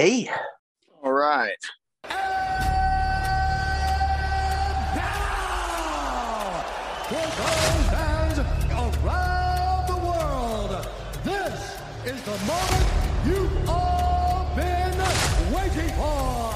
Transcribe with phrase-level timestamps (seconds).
[0.00, 0.22] Hey.
[0.22, 0.30] Hey.
[1.04, 1.62] All right.
[7.90, 8.38] fans
[8.72, 10.88] around the world.
[11.22, 11.76] This
[12.06, 12.86] is the moment
[13.26, 14.96] you've all been
[15.52, 16.54] waiting for.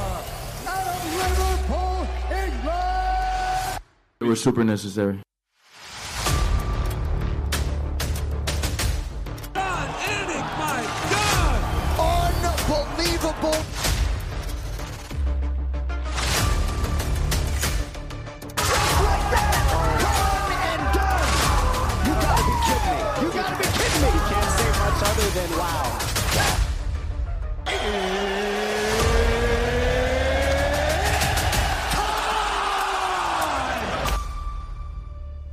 [0.67, 3.79] Out of Liverpool, England.
[4.21, 5.21] They were super necessary.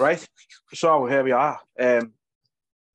[0.02, 0.28] Right.
[0.74, 1.60] So here we are.
[1.80, 2.14] Um,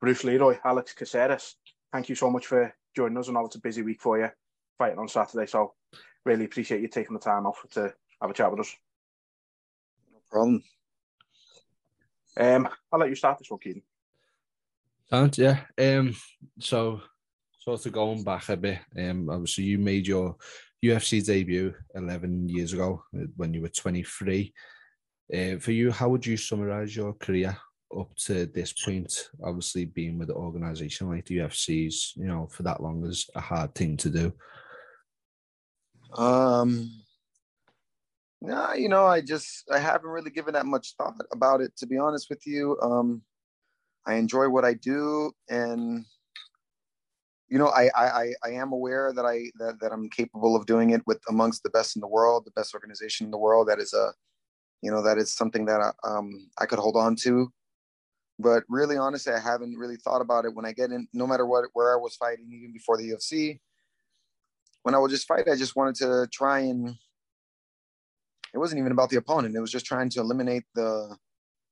[0.01, 1.55] Bruce Leroy, Alex Caceres.
[1.93, 3.29] Thank you so much for joining us.
[3.29, 4.29] I know it's a busy week for you,
[4.77, 5.47] fighting on Saturday.
[5.47, 5.75] So
[6.25, 8.75] really appreciate you taking the time off to have a chat with us.
[10.13, 10.63] No problem.
[12.37, 13.83] Um, I'll let you start this one, Keaton.
[15.13, 16.13] And yeah, um,
[16.59, 17.03] so
[17.61, 20.35] sort of going back a bit, um, obviously you made your
[20.85, 24.53] UFC debut 11 years ago uh, when you were 23.
[25.33, 27.57] Uh, for you, how would you summarize your career
[27.99, 29.31] up to this point?
[29.43, 33.41] Obviously, being with an organization like the UFC's, you know, for that long is a
[33.41, 34.33] hard thing to do.
[36.17, 36.91] Um,
[38.41, 41.77] nah, you know, I just I haven't really given that much thought about it.
[41.79, 43.23] To be honest with you, um,
[44.07, 46.05] I enjoy what I do, and
[47.49, 50.91] you know, I I I- am aware that I that that I'm capable of doing
[50.91, 53.69] it with amongst the best in the world, the best organization in the world.
[53.69, 54.13] That is a,
[54.83, 57.53] you know, that is something that I, um I could hold on to.
[58.39, 60.55] But really, honestly, I haven't really thought about it.
[60.55, 63.61] When I get in, no matter what, where I was fighting, even before the UFC,
[64.83, 66.95] when I would just fight, I just wanted to try and
[68.55, 69.57] it wasn't even about the opponent.
[69.57, 71.17] It was just trying to eliminate the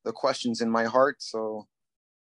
[0.04, 1.16] the questions in my heart.
[1.22, 1.66] So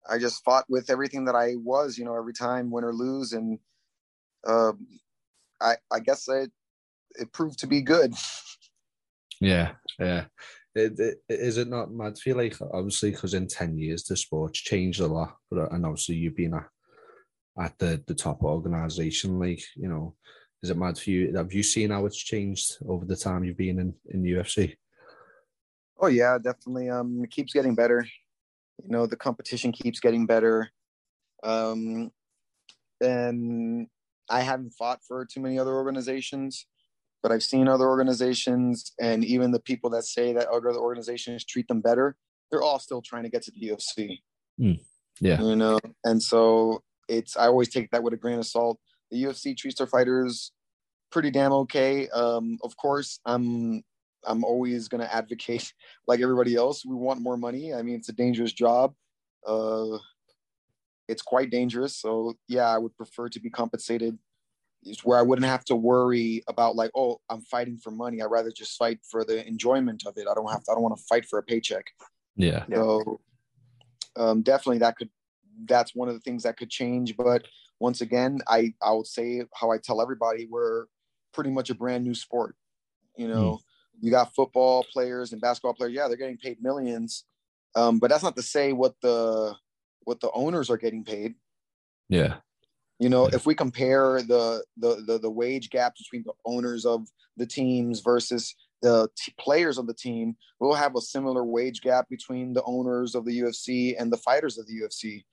[0.07, 3.33] I just fought with everything that I was, you know, every time, win or lose,
[3.33, 3.59] and
[4.47, 4.85] um,
[5.61, 6.51] I I guess it
[7.15, 8.13] it proved to be good.
[9.39, 10.25] Yeah, yeah.
[10.75, 12.17] It, it, is it not mad?
[12.17, 16.15] Feel like obviously because in ten years the sport's changed a lot, but and obviously
[16.15, 16.67] you've been at,
[17.59, 19.39] at the the top organization.
[19.39, 20.15] Like you know,
[20.63, 21.35] is it mad for you?
[21.35, 24.75] Have you seen how it's changed over the time you've been in in UFC?
[25.99, 26.89] Oh yeah, definitely.
[26.89, 28.05] Um, it keeps getting better.
[28.83, 30.69] You know, the competition keeps getting better.
[31.43, 32.11] Um,
[32.99, 33.87] and
[34.29, 36.65] I haven't fought for too many other organizations,
[37.23, 41.67] but I've seen other organizations, and even the people that say that other organizations treat
[41.69, 42.17] them better,
[42.51, 44.19] they're all still trying to get to the UFC.
[45.21, 48.77] Yeah, You know, and so it's I always take that with a grain of salt.
[49.09, 50.51] The UFC treats their fighters
[51.11, 52.09] pretty damn okay.
[52.09, 53.83] Um, of course, I'm
[54.25, 55.71] I'm always going to advocate
[56.07, 56.85] like everybody else.
[56.85, 57.73] We want more money.
[57.73, 58.93] I mean, it's a dangerous job.
[59.47, 59.97] Uh,
[61.07, 61.97] it's quite dangerous.
[61.97, 64.17] So yeah, I would prefer to be compensated
[64.85, 68.21] is where I wouldn't have to worry about like, oh, I'm fighting for money.
[68.21, 70.27] I'd rather just fight for the enjoyment of it.
[70.29, 71.85] I don't have to, I don't want to fight for a paycheck.
[72.35, 72.77] yeah, Yeah.
[72.77, 73.21] So
[74.15, 75.09] um, definitely that could
[75.65, 77.15] that's one of the things that could change.
[77.17, 77.47] But
[77.79, 80.85] once again, I I would say how I tell everybody we're
[81.33, 82.55] pretty much a brand new sport.
[83.17, 83.59] You know,
[84.01, 85.93] you got football players and basketball players.
[85.93, 87.25] Yeah, they're getting paid millions,
[87.75, 89.55] um, but that's not to say what the
[90.01, 91.35] what the owners are getting paid.
[92.09, 92.35] yeah,
[92.99, 97.07] You know, if we compare the, the the the wage gap between the owners of
[97.37, 102.07] the teams versus the t- players of the team, we'll have a similar wage gap
[102.09, 105.23] between the owners of the UFC and the fighters of the UFC.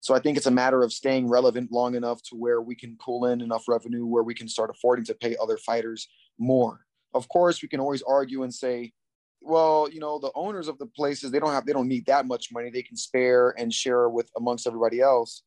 [0.00, 2.96] So I think it's a matter of staying relevant long enough to where we can
[3.02, 6.08] pull in enough revenue where we can start affording to pay other fighters
[6.38, 6.84] more.
[7.14, 8.92] Of course, we can always argue and say,
[9.40, 12.26] well, you know, the owners of the places they don't have they don't need that
[12.26, 12.70] much money.
[12.70, 15.42] They can spare and share with amongst everybody else.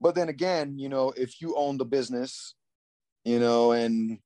[0.00, 2.54] But then again, you know, if you own the business,
[3.24, 4.18] you know, and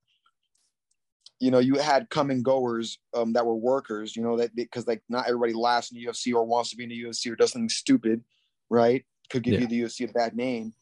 [1.40, 4.86] you know, you had come and goers um, that were workers, you know, that because
[4.86, 7.36] like not everybody lasts in the UFC or wants to be in the UFC or
[7.36, 8.22] does something stupid,
[8.70, 9.04] right?
[9.28, 9.60] Could give Yeah.
[9.60, 10.72] you the UFC a bad name.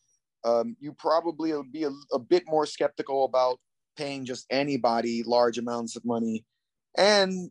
[0.44, 3.58] Um, you probably would be a, a bit more skeptical about
[3.96, 6.44] paying just anybody large amounts of money.
[6.96, 7.50] And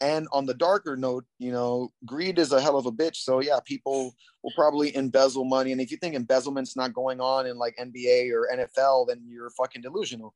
[0.00, 3.16] and on the darker note, you know, greed is a hell of a bitch.
[3.16, 5.72] So yeah, people will probably embezzle money.
[5.72, 9.50] And if you think embezzlement's not going on in like NBA or NFL, then you're
[9.50, 10.34] fucking delusional.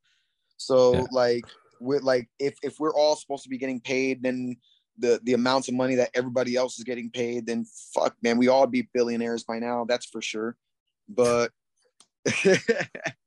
[0.56, 1.06] So Yeah.
[1.12, 1.44] like
[1.80, 4.56] with like if if we're all supposed to be getting paid, then
[4.98, 7.64] the the amounts of money that everybody else is getting paid, then
[7.94, 10.56] fuck man, we all be billionaires by now, that's for sure.
[11.08, 11.50] But
[12.24, 12.60] but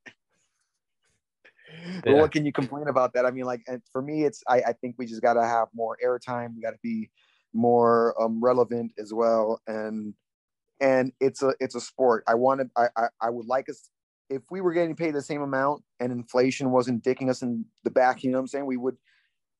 [2.04, 2.14] Yeah.
[2.14, 3.26] what can you complain about that?
[3.26, 5.68] I mean, like, and for me, it's I, I think we just got to have
[5.74, 6.54] more airtime.
[6.56, 7.10] We got to be
[7.52, 10.14] more um, relevant as well, and
[10.80, 12.24] and it's a it's a sport.
[12.26, 13.90] I wanted I, I I would like us
[14.30, 17.90] if we were getting paid the same amount and inflation wasn't dicking us in the
[17.90, 18.24] back.
[18.24, 18.66] You know what I'm saying?
[18.66, 18.96] We would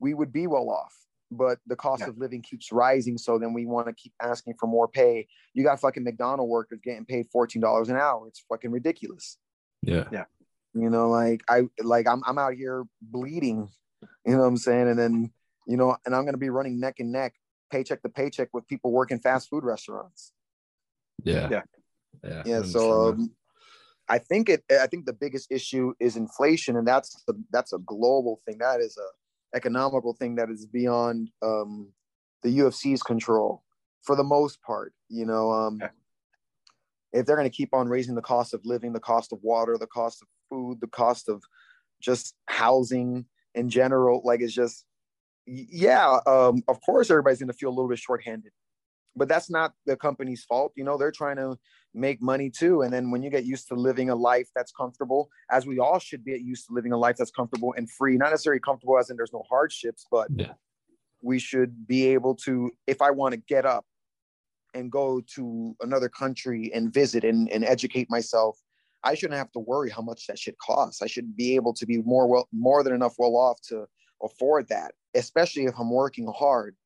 [0.00, 0.92] we would be well off.
[1.30, 2.08] But the cost Yeah.
[2.08, 5.26] of living keeps rising, so then we want to keep asking for more pay.
[5.52, 8.28] You got fucking McDonald workers getting paid fourteen dollars an hour.
[8.28, 9.38] It's fucking ridiculous
[9.82, 10.04] Yeah.
[10.12, 10.24] Yeah.
[10.74, 13.68] You know like i like i'm, I'm out here bleeding
[14.26, 15.32] you know what i'm saying and then
[15.66, 17.34] you know and i'm going to be running neck and neck
[17.70, 20.32] paycheck to paycheck with people working fast food restaurants
[21.22, 21.48] Yeah.
[21.50, 21.62] Yeah.
[22.22, 22.42] Yeah.
[22.44, 23.30] yeah so um,
[24.08, 27.78] i think it i think the biggest issue is inflation and that's a, that's a
[27.78, 31.92] global thing that is a economical thing that is beyond um
[32.42, 33.62] the ufc's control
[34.02, 35.88] for the most part you know um Yeah.
[37.12, 39.78] if they're going to keep on raising the cost of living the cost of water
[39.78, 41.42] the cost of food the cost of
[42.00, 43.24] just housing
[43.54, 44.84] in general like it's just
[45.46, 48.52] yeah um of course everybody's going to feel a little bit shorthanded
[49.16, 51.56] but that's not the company's fault you know they're trying to
[51.94, 55.28] make money too and then when you get used to living a life that's comfortable
[55.50, 58.30] as we all should be used to living a life that's comfortable and free not
[58.30, 60.54] necessarily comfortable as in there's no hardships but Yeah.
[61.22, 63.84] we should be able to if i want to get up
[64.74, 68.58] and go to another country and visit and, and educate myself
[69.04, 71.02] i shouldn't have to worry how much that shit costs.
[71.02, 73.86] I should be able to be more well more than enough well off to
[74.22, 76.76] afford that especially if i'm working hard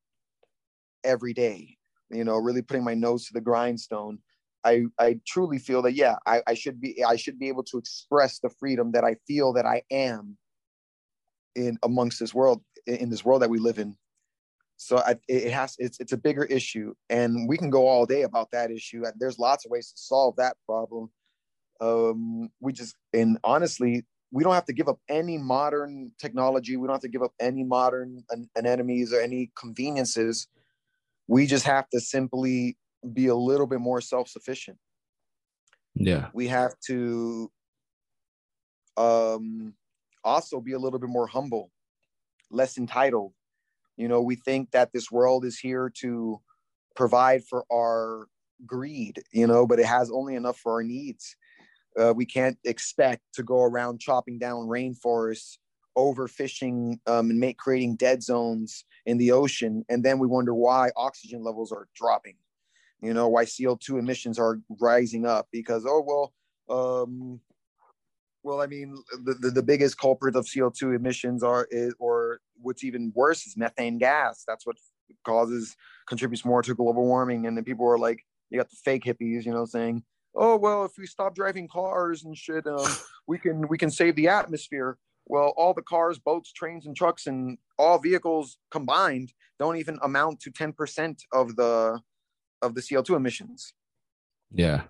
[1.03, 1.77] every day
[2.09, 4.19] you know really putting my nose to the grindstone.
[4.65, 7.77] I i truly feel that yeah i, I should be i should be able to
[7.77, 10.37] express the freedom that i feel that i am
[11.55, 13.95] in amongst this world in this world that we live in.
[14.77, 18.21] So I, it has it's it's a bigger issue and we can go all day
[18.21, 21.11] about that issue there's lots of ways to solve that problem
[21.81, 26.77] um we just and honestly we don't have to give up any modern technology.
[26.77, 30.47] We don't have to give up any modern an- anemones or any conveniences.
[31.27, 32.77] We just have to simply
[33.13, 34.77] be a little bit more self-sufficient.
[35.95, 36.29] Yeah.
[36.33, 37.51] we have to
[38.95, 39.73] um
[40.23, 41.71] also be a little bit more humble
[42.51, 43.33] less entitled.
[43.97, 46.39] You know we think that this world is here to
[46.95, 48.27] provide for our
[48.65, 51.37] greed you know but it has only enough for our needs
[51.99, 55.57] uh, we can't expect to go around chopping down rainforests
[55.97, 59.83] overfishing um, and make creating dead zones in the ocean.
[59.89, 62.35] And then we wonder why oxygen levels are dropping.
[63.01, 66.33] You know why co2 emissions are rising up because oh well
[66.69, 67.39] um
[68.43, 68.93] well i mean
[69.23, 73.55] the, the, the biggest culprit of co2 emissions are is, or what's even worse is
[73.55, 74.43] methane gas.
[74.45, 74.75] That's what
[75.25, 75.77] causes
[76.09, 77.45] contributes more to global warming.
[77.47, 80.03] And then people are like you got the fake hippies you know saying
[80.35, 82.87] oh well if we stop driving cars and shit um,
[83.27, 87.27] we can we can save the atmosphere well all the cars boats trains and trucks
[87.27, 91.99] and all vehicles combined don't even amount to 10% of the
[92.61, 93.73] of the co2 emissions
[94.51, 94.83] Yeah.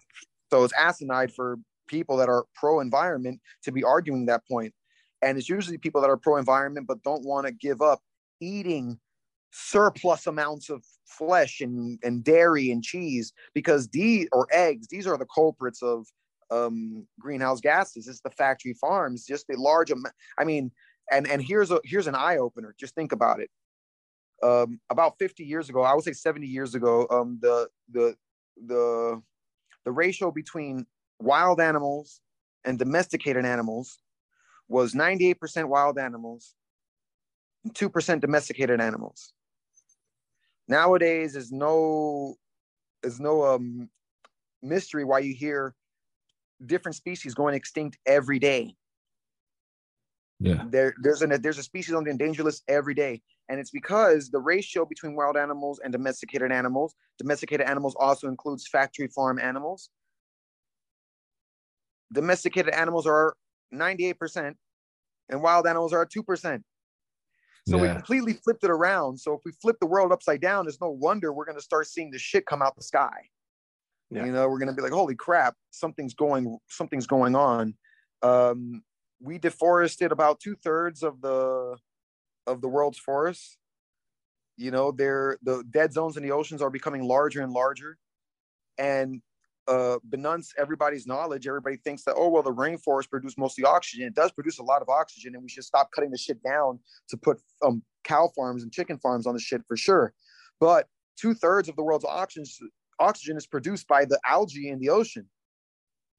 [0.52, 1.58] so it's asinine for
[1.90, 4.74] people that are pro environment to be arguing that point.
[5.22, 8.00] And it's usually people that are pro environment but don't want to give up
[8.40, 9.00] eating
[9.52, 15.18] surplus amounts of flesh and, and dairy and cheese because these or eggs, these are
[15.18, 16.06] the culprits of
[16.52, 18.08] um, greenhouse gases.
[18.08, 20.16] It's the factory farms, just the large amount.
[20.38, 20.72] I mean,
[21.12, 22.76] and and here's a here's an eye opener.
[22.80, 23.50] Just think about it.
[24.42, 28.16] Um, about 50 years ago, I would say 70 years ago, um, the the
[28.66, 29.22] the
[29.86, 30.86] the ratio between
[31.20, 32.22] wild animals
[32.66, 34.00] and domesticated animals
[34.68, 36.54] was 98% wild animals
[37.64, 39.34] and 2% domesticated animals.
[40.70, 42.36] Nowadays is no
[43.04, 43.90] is no um
[44.62, 45.74] mystery why you hear
[46.66, 48.76] different species going extinct every day.
[50.40, 50.64] Yeah.
[50.70, 53.22] There there's an there's a species on the endangered list every day.
[53.50, 58.68] And it's because the ratio between wild animals and domesticated animals, domesticated animals also includes
[58.68, 59.90] factory farm animals,
[62.14, 63.36] domesticated animals are
[63.74, 64.54] 98%
[65.30, 66.62] and wild animals are 2%.
[67.68, 69.20] So we completely flipped it around.
[69.20, 71.88] So if we flip the world upside down, there's no wonder we're going to start
[71.88, 73.30] seeing the shit come out the sky.
[74.10, 74.26] Yeah.
[74.26, 77.76] You know, we're going to be like, holy crap, something's going, something's going on.
[78.24, 78.82] Um,
[79.22, 81.78] we deforested about two thirds of the
[82.48, 83.58] of the world's forests.
[84.58, 87.98] You know, they're the dead zones in the oceans are becoming larger and larger,
[88.78, 89.22] and
[89.70, 94.08] uh, benunce everybody's knowledge, everybody thinks that, oh, well, the rainforest produces mostly oxygen.
[94.08, 96.80] It does produce a lot of oxygen, and we should stop cutting the shit down
[97.10, 100.14] to put um, cow farms and chicken farms on the shit for sure.
[100.60, 102.46] But two thirds of the world's oxygen,
[103.00, 105.30] oxygen is produced by the algae in the ocean.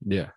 [0.05, 0.29] Yeah.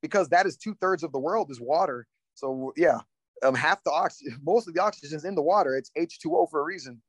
[0.00, 2.06] Because that is two thirds of the world is water.
[2.34, 3.00] So, yeah,
[3.44, 5.76] um, half the oxygen, most of the oxygen is in the water.
[5.76, 7.02] It's H2O for a reason.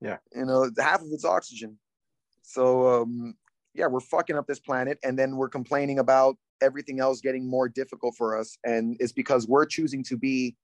[0.00, 0.16] Yeah.
[0.34, 1.78] You know, half of it's oxygen.
[2.42, 3.34] So, um,
[3.74, 7.68] yeah, we're fucking up this planet and then we're complaining about everything else getting more
[7.68, 8.58] difficult for us.
[8.64, 10.56] And it's because we're choosing to be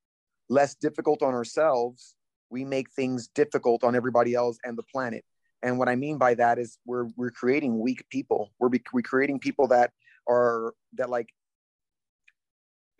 [0.48, 2.14] less difficult on ourselves.
[2.50, 5.24] We make things difficult on everybody else and the planet.
[5.62, 8.52] And what I mean by that is we're we're creating weak people.
[8.58, 9.90] We're be, we're creating people that
[10.28, 11.28] are that like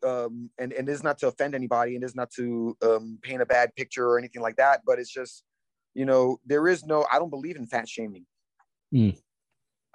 [0.04, 3.46] um and and is not to offend anybody and is not to um paint a
[3.46, 5.44] bad picture or anything like that, but it's just
[5.94, 8.26] you know, there is no I don't believe in fat shaming.
[8.92, 9.16] Mm.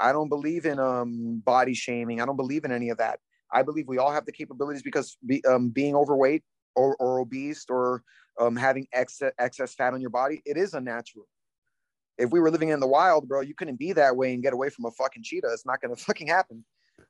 [0.01, 2.21] I don't believe in um, body shaming.
[2.21, 3.19] I don't believe in any of that.
[3.53, 6.43] I believe we all have the capabilities because be, um, being overweight
[6.75, 8.03] or, or obese or
[8.39, 11.27] um, having excess, excess fat on your body, it is unnatural.
[12.17, 14.53] If we were living in the wild, bro, you couldn't be that way and get
[14.53, 15.49] away from a fucking cheetah.
[15.51, 16.63] It's not gonna fucking happen.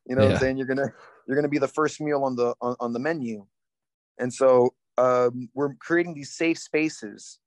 [0.07, 0.27] You know yeah.
[0.29, 0.57] what I'm saying?
[0.57, 0.91] You're gonna
[1.27, 3.45] you're gonna be the first meal on the on, on the menu.
[4.19, 7.39] And so um, we're creating these safe spaces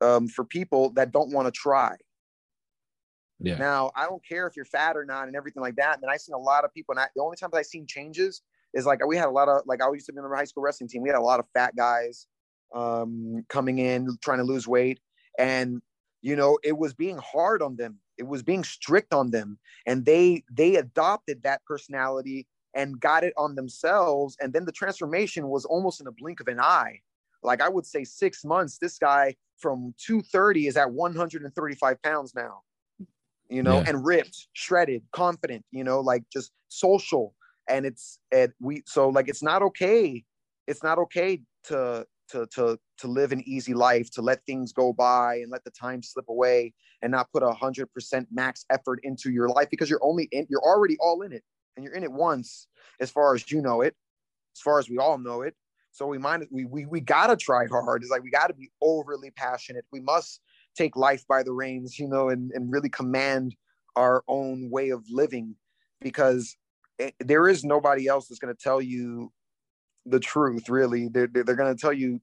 [0.00, 1.96] um, for people that don't want to try
[3.40, 3.56] yeah.
[3.56, 5.98] Now, I don't care if you're fat or not and everything like that.
[6.00, 8.42] And I've seen a lot of people, and I, the only times I've seen changes
[8.74, 10.44] is like we had a lot of, like I used to be in the high
[10.44, 11.02] school wrestling team.
[11.02, 12.26] We had a lot of fat guys
[12.74, 15.00] um, coming in, trying to lose weight.
[15.38, 15.82] And,
[16.22, 17.98] you know, it was being hard on them.
[18.18, 19.58] It was being strict on them.
[19.86, 24.36] And they, they adopted that personality and got it on themselves.
[24.40, 27.00] And then the transformation was almost in a blink of an eye.
[27.42, 32.62] Like I would say six months, this guy from 230 is at 135 pounds now
[33.48, 33.84] you know, yeah.
[33.88, 37.34] and ripped, shredded, confident, you know, like just social.
[37.68, 40.24] And it's and we so like it's not okay.
[40.66, 44.92] It's not okay to to to to live an easy life, to let things go
[44.92, 46.72] by and let the time slip away
[47.02, 50.46] and not put a hundred percent max effort into your life because you're only in
[50.48, 51.42] you're already all in it
[51.76, 52.68] and you're in it once
[53.00, 53.94] as far as you know it,
[54.56, 55.54] as far as we all know it.
[55.92, 58.02] So we mind we we we gotta try hard.
[58.02, 59.84] It's like we gotta be overly passionate.
[59.92, 60.40] We must
[60.76, 63.54] take life by the reins, you know, and, and really command
[63.96, 65.54] our own way of living
[66.00, 66.56] because
[66.98, 69.32] it, there is nobody else that's going to tell you
[70.04, 71.08] the truth, really.
[71.08, 72.20] They're, they're going to tell you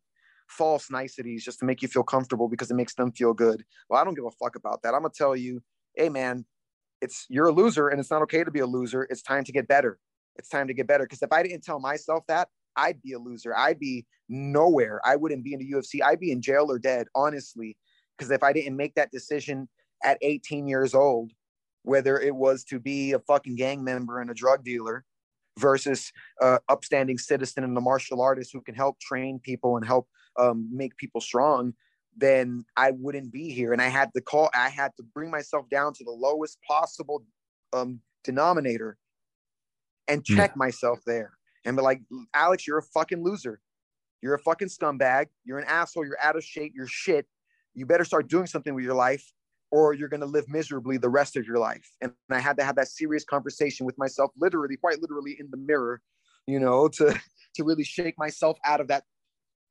[0.48, 3.63] false niceties just to make you feel comfortable because it makes them feel good.
[3.89, 4.93] Well, I don't give a fuck about that.
[4.93, 5.62] I'm going to tell you,
[5.95, 6.45] hey, man,
[7.01, 9.07] it's you're a loser and it's not okay to be a loser.
[9.10, 10.00] It's time to get better.
[10.36, 11.03] It's time to get better.
[11.03, 13.55] Because if I didn't tell myself that, I'd be a loser.
[13.55, 15.01] I'd be nowhere.
[15.05, 16.01] I wouldn't be in the UFC.
[16.03, 17.77] I'd be in jail or dead, honestly.
[18.17, 19.67] Because if I didn't make that decision
[20.03, 21.32] at 18 years old,
[21.84, 25.03] whether it was to be a fucking gang member and a drug dealer
[25.60, 30.08] versus uh, upstanding citizen and a martial artist who can help train people and help
[30.39, 31.74] um, make people strong,
[32.15, 33.74] then I wouldn't be here.
[33.74, 37.24] And I had to call, I had to bring myself down to the lowest possible
[37.74, 38.98] um, denominator
[40.08, 40.58] and check yeah.
[40.58, 41.32] myself there
[41.65, 42.01] and be like,
[42.34, 43.60] Alex, you're a fucking loser.
[44.22, 45.27] You're a fucking scumbag.
[45.43, 46.05] You're an asshole.
[46.05, 46.74] You're out of shape.
[46.75, 47.27] You're shit
[47.75, 49.31] you better start doing something with your life
[49.71, 51.89] or you're going to live miserably the rest of your life.
[51.99, 55.57] And I had to have that serious conversation with myself, literally, quite literally in the
[55.57, 55.99] mirror,
[56.45, 57.19] you know, to,
[57.55, 59.03] to really shake myself out of that,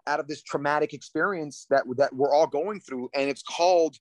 [0.09, 3.11] out of this traumatic experience that, that we're all going through.
[3.14, 3.97] And it's called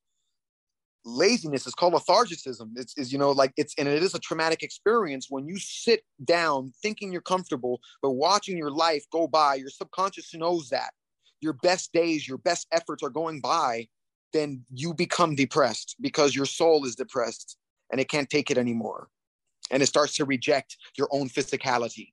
[1.05, 1.67] laziness.
[1.67, 2.72] It's called lethargicism.
[2.75, 6.01] It's, is, you know, like it's, and it is a traumatic experience when you sit
[6.25, 10.91] down thinking you're comfortable, but watching your life go by, your subconscious knows that
[11.42, 13.88] your best days, your best efforts are going by,
[14.34, 17.58] then you become depressed because your soul is depressed
[17.92, 19.10] and it can't take it anymore.
[19.70, 22.10] And it starts to reject your own physicality.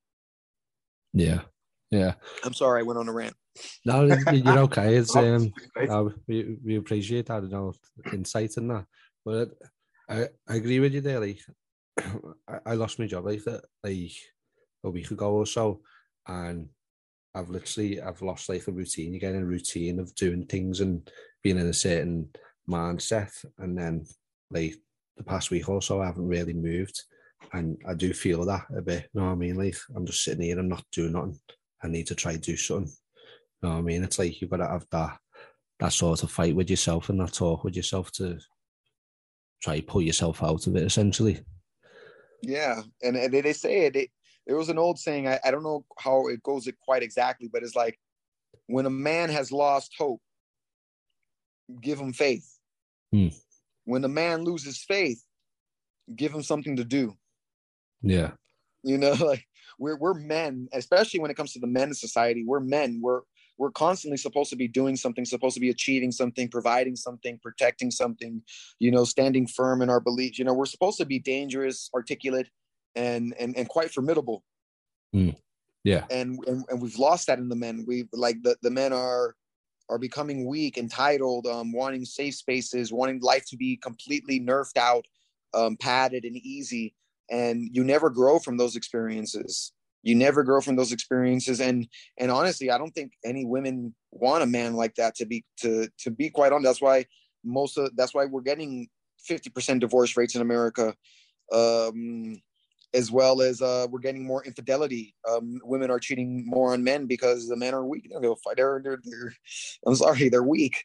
[1.12, 1.42] Yeah.
[1.90, 2.14] Yeah.
[2.44, 3.34] I'm sorry I went on a rant.
[3.84, 4.96] No, you're okay.
[4.98, 7.72] It's um uh, we, we appreciate that, you know,
[8.12, 8.86] insight in that.
[9.24, 9.50] But
[10.08, 11.20] I, I agree with you there.
[11.20, 11.38] Like
[12.48, 14.12] I, I lost my job like that like
[14.84, 15.80] a week ago or so.
[16.26, 16.68] And
[17.34, 19.12] I've literally I've lost like a routine.
[19.12, 21.08] You get in a routine of doing things and
[21.42, 22.28] being in a certain
[22.68, 24.06] mindset, and then
[24.50, 24.74] like
[25.16, 27.02] the past week or so, I haven't really moved,
[27.52, 29.08] and I do feel that a bit.
[29.12, 29.56] You know what I mean?
[29.56, 31.38] Like I'm just sitting here I'm not doing nothing.
[31.82, 32.92] I need to try do something.
[33.62, 34.02] You know what I mean?
[34.04, 35.18] It's like you've got to have that
[35.80, 38.38] that sort of fight with yourself and that talk with yourself to
[39.62, 41.40] try pull yourself out of it essentially.
[42.42, 44.10] Yeah, and, and they say it, it
[44.48, 45.28] there was an old saying.
[45.28, 47.98] I, I don't know how it goes it quite exactly, but it's like
[48.66, 50.20] when a man has lost hope,
[51.80, 52.58] give him faith.
[53.12, 53.28] Hmm.
[53.84, 55.22] When a man loses faith,
[56.16, 57.16] give him something to do.
[58.02, 58.32] Yeah.
[58.82, 59.44] You know, like
[59.78, 62.42] we're we're men, especially when it comes to the men's society.
[62.46, 63.00] We're men.
[63.02, 63.20] We're
[63.58, 67.90] we're constantly supposed to be doing something, supposed to be achieving something, providing something, protecting
[67.90, 68.40] something,
[68.78, 70.38] you know, standing firm in our beliefs.
[70.38, 72.48] You know, we're supposed to be dangerous, articulate,
[72.98, 74.42] and and and quite formidable.
[75.14, 75.36] Mm.
[75.84, 76.04] Yeah.
[76.10, 77.84] And, and and we've lost that in the men.
[77.86, 79.34] We've like the, the men are
[79.88, 85.06] are becoming weak, entitled, um, wanting safe spaces, wanting life to be completely nerfed out,
[85.54, 86.94] um, padded and easy.
[87.30, 91.88] And you never grow from those experiences you never grow from those experiences and
[92.18, 95.88] and honestly i don't think any women want a man like that to be to
[95.98, 97.04] to be quite honest that's why
[97.44, 98.88] most of that's why we're getting
[99.28, 100.94] 50% divorce rates in america
[101.52, 102.40] um
[102.94, 107.06] as well as uh we're getting more infidelity um women are cheating more on men
[107.06, 109.34] because the men are weak they're, they're, they're, they're
[109.86, 110.84] i'm sorry they're weak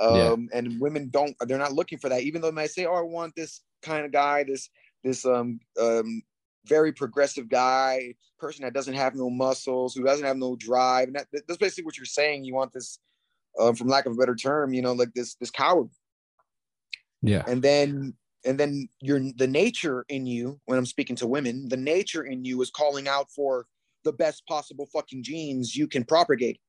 [0.00, 0.58] um yeah.
[0.58, 3.00] and women don't they're not looking for that even though they might say oh i
[3.00, 4.68] want this kind of guy this
[5.04, 6.22] this um um
[6.66, 11.08] very progressive guy, person that doesn't have no muscles, who doesn't have no drive.
[11.08, 12.44] And that, that's basically what you're saying.
[12.44, 12.98] You want this,
[13.58, 15.88] um, from lack of a better term, you know, like this this coward.
[17.22, 17.44] Yeah.
[17.46, 18.14] And then
[18.44, 22.44] and then your the nature in you, when I'm speaking to women, the nature in
[22.44, 23.66] you is calling out for
[24.04, 26.60] the best possible fucking genes you can propagate.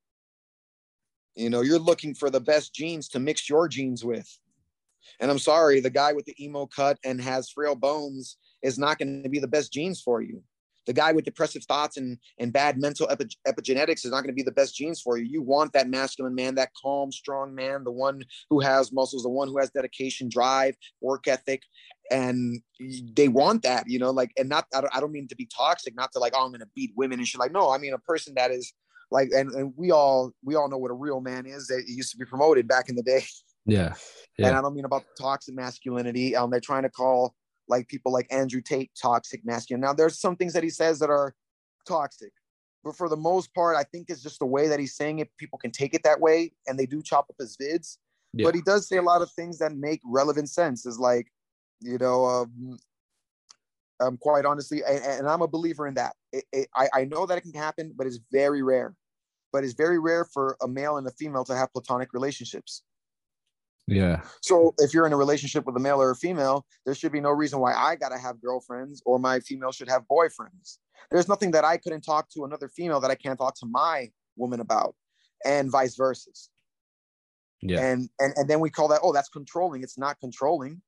[1.36, 4.27] You know, you're looking for the best genes to mix your genes with.
[5.20, 8.98] And I'm sorry, the guy with the emo cut and has frail bones is not
[8.98, 10.41] going to be the best genes for you.
[10.85, 14.33] The guy with depressive thoughts and, and bad mental epi- epigenetics is not going to
[14.33, 15.25] be the best genes for you.
[15.25, 19.29] You want that masculine man, that calm, strong man, the one who has muscles, the
[19.29, 21.63] one who has dedication, drive, work ethic.
[22.11, 22.61] And
[23.13, 25.47] they want that, you know, like, and not, I don't, I don't mean to be
[25.55, 27.39] toxic, not to like, oh, I'm going to beat women and shit.
[27.39, 28.71] Like, no, I mean, a person that is
[29.09, 32.11] like, and, and we all, we all know what a real man is that used
[32.11, 33.24] to be promoted back in the day.
[33.65, 33.95] Yeah.
[34.37, 34.50] yeah.
[34.50, 36.35] And I don't mean about toxic masculinity.
[36.35, 37.33] Um, they're trying to call
[37.67, 39.81] like people like Andrew Tate toxic masculine.
[39.81, 41.35] Now there's some things that he says that are
[41.87, 42.31] toxic,
[42.85, 45.31] but for the most part, I think it's just the way that he's saying it.
[45.39, 47.97] People can take it that way, and they do chop up his vids.
[48.33, 48.45] Yeah.
[48.45, 50.85] But he does say a lot of things that make relevant sense.
[50.85, 51.31] Is like,
[51.81, 52.77] you know, um,
[53.99, 56.13] um quite honestly, and, and, I'm a believer in that.
[56.31, 58.95] It, it, I, I know that it can happen, but it's very rare.
[59.51, 62.83] But it's very rare for a male and a female to have platonic relationships.
[63.87, 64.21] Yeah.
[64.41, 67.21] So if you're in a relationship with a male or a female, there should be
[67.21, 70.77] no reason why I gotta have girlfriends or my female should have boyfriends.
[71.11, 74.09] There's nothing that I couldn't talk to another female that I can't talk to my
[74.35, 74.95] woman about,
[75.45, 76.31] and vice versa.
[77.61, 77.79] Yeah.
[77.79, 79.83] And and and then we call that oh that's controlling.
[79.83, 80.81] It's not controlling,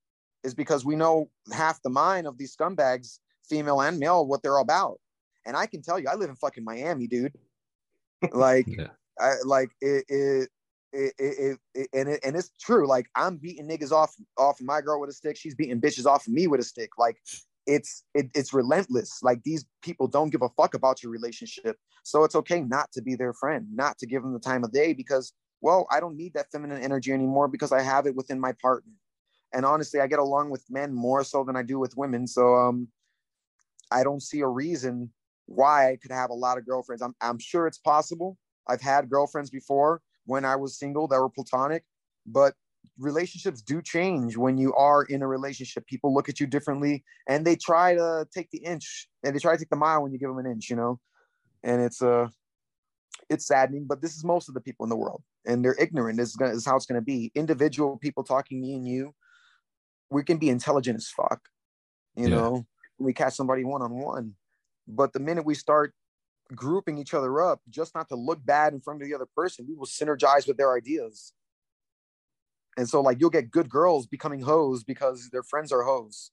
[0.44, 4.58] is because we know half the mind of these scumbags, female and male, what they're
[4.58, 5.00] about.
[5.46, 7.34] And I can tell you, I live in fucking Miami, dude.
[8.34, 8.88] Like, yeah.
[9.20, 10.50] I like it, it
[10.94, 11.14] it,
[11.74, 12.88] it, and it, and it's true.
[12.88, 15.38] Like I'm beating niggas off off my girl with a stick.
[15.38, 16.92] She's beating bitches off of me with a stick.
[16.98, 17.18] Like
[17.66, 19.20] it's it, it's relentless.
[19.22, 21.78] Like these people don't give a fuck about your relationship.
[22.04, 24.72] So it's okay not to be their friend, not to give them the time of
[24.72, 28.40] day because well, I don't need that feminine energy anymore because I have it within
[28.40, 28.94] my partner.
[29.54, 32.28] And honestly, I get along with men more so than I do with women.
[32.28, 32.88] So um
[33.92, 35.12] I don't see a reason
[35.46, 37.02] why I could have a lot of girlfriends.
[37.02, 38.38] I'm I'm sure it's possible.
[38.68, 41.84] I've had girlfriends before when I was single that were platonic,
[42.26, 42.54] but
[43.00, 45.88] relationships do change when you are in a relationship.
[45.88, 49.54] People look at you differently and they try to take the inch and they try
[49.54, 51.00] to take the mile when you give them an inch, you know?
[51.64, 52.28] And it's uh
[53.30, 56.18] it's saddening, but this is most of the people in the world and they're ignorant.
[56.18, 57.32] This is, gonna, this is how it's going to be.
[57.36, 59.14] Individual people talking me and you,
[60.10, 61.42] we can be intelligent as fuck,
[62.16, 62.36] you yeah.
[62.36, 62.66] know,
[63.00, 64.34] we catch somebody one on one.
[64.88, 65.94] But the minute we start
[66.56, 69.66] grouping each other up just not to look bad in front of the other person.
[69.68, 71.34] We will synergize with their ideas.
[72.78, 76.32] And so, like, you'll get good girls becoming hoes because their friends are hoes.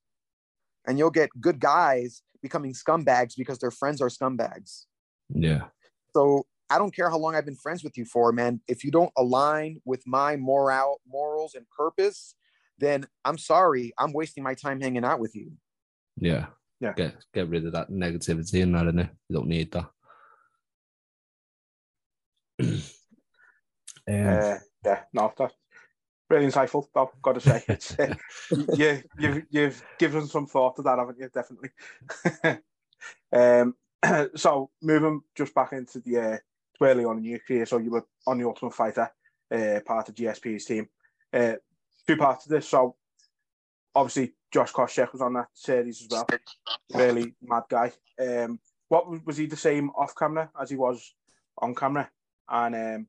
[0.87, 4.85] And you'll get good guys becoming scumbags because their friends are scumbags.
[5.31, 5.65] Yeah.
[6.15, 8.61] So, I don't care how long I've been friends with you for, man.
[8.69, 12.35] If you don't align with my moral, morals and purpose,
[12.79, 13.93] then I'm sorry.
[13.99, 15.53] I'm wasting my time hanging out with you.
[16.17, 16.47] Yeah.
[16.81, 16.93] Yeah.
[16.95, 19.11] Get get rid of that negativity and that in it.
[19.29, 19.89] You don't need that.
[24.09, 25.55] Uh, yeah, no, that's
[26.31, 26.87] really insightful.
[26.95, 28.15] I've got to say, it's, uh,
[28.75, 31.29] yeah, you've you've given some thought to that, haven't you?
[31.33, 31.71] Definitely.
[33.33, 33.75] um,
[34.37, 36.37] so moving just back into the uh,
[36.83, 39.11] early on in your career, so you were on the Ultimate Fighter,
[39.51, 40.89] uh, part of GSP's team.
[41.33, 41.55] Uh,
[42.07, 42.97] two parts of this, so
[43.95, 46.27] obviously Josh Koscheck was on that series as well.
[46.95, 47.93] Really mad guy.
[48.21, 51.15] Um, what was- was he the same off camera as he was
[51.59, 52.11] on camera?
[52.49, 53.09] And um,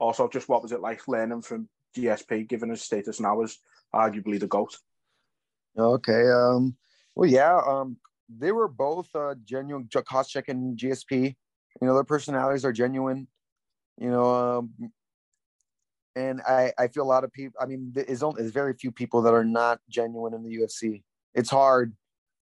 [0.00, 3.58] also, just what was it like learning from GSP, given his status now as
[3.94, 4.76] arguably the goat?
[5.78, 6.30] Okay.
[6.30, 6.76] Um.
[7.14, 7.60] Well, yeah.
[7.66, 7.96] Um.
[8.28, 9.88] They were both uh, genuine.
[9.92, 11.36] Koscheck and GSP.
[11.80, 13.28] You know, their personalities are genuine.
[13.98, 14.70] You know, um,
[16.16, 17.58] and I I feel a lot of people.
[17.60, 21.02] I mean, there's only there's very few people that are not genuine in the UFC.
[21.34, 21.94] It's hard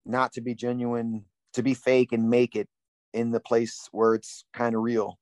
[0.05, 2.69] not to be genuine, to be fake and make it
[3.13, 5.19] in the place where it's kind of real.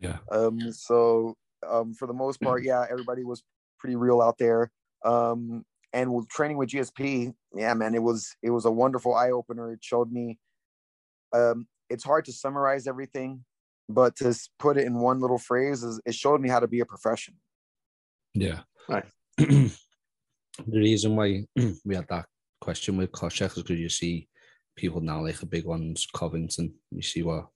[0.00, 0.18] Yeah.
[0.30, 0.72] Um.
[0.72, 1.36] So,
[1.68, 3.42] um, for the most part, yeah, everybody was
[3.78, 4.70] pretty real out there.
[5.04, 9.30] Um, and with training with GSP, yeah, man, it was it was a wonderful eye
[9.30, 9.72] opener.
[9.72, 10.38] It showed me.
[11.32, 13.44] Um, it's hard to summarize everything,
[13.88, 16.80] but to put it in one little phrase is it showed me how to be
[16.80, 17.38] a professional.
[18.34, 18.60] Yeah.
[18.88, 19.04] Right.
[19.38, 19.70] the
[20.66, 21.44] reason why
[21.84, 22.26] we had that
[22.60, 24.28] question with Koscheck is because you see
[24.76, 26.74] people now like the big ones, Covington.
[26.90, 27.46] You see what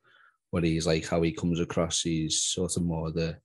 [0.51, 2.03] what he's like, how he comes across.
[2.03, 3.39] He's sort of more the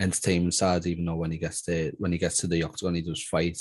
[0.00, 3.02] entertainment side, even though when he gets to when he gets to the octagon, he
[3.02, 3.58] does fight.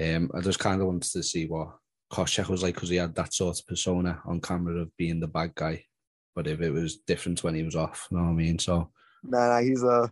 [0.00, 1.76] Um, I just kind of wanted to see what
[2.12, 5.28] Koscheck was like because he had that sort of persona on camera of being the
[5.28, 5.84] bad guy.
[6.34, 8.58] But if it was different when he was off, you know what I mean?
[8.58, 8.90] So
[9.26, 10.10] Nah, nah, he's a.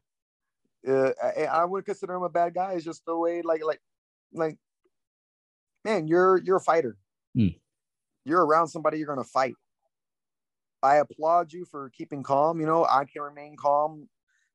[0.87, 2.73] Uh, I, I wouldn't consider him a bad guy.
[2.73, 3.81] It's just the way, like, like,
[4.33, 4.59] like,
[5.85, 6.97] man, you're you're a fighter.
[7.35, 7.49] Hmm.
[8.25, 9.55] You're around somebody, you're gonna fight.
[10.83, 12.61] I applaud you for keeping calm.
[12.61, 14.09] You know, I can remain calm,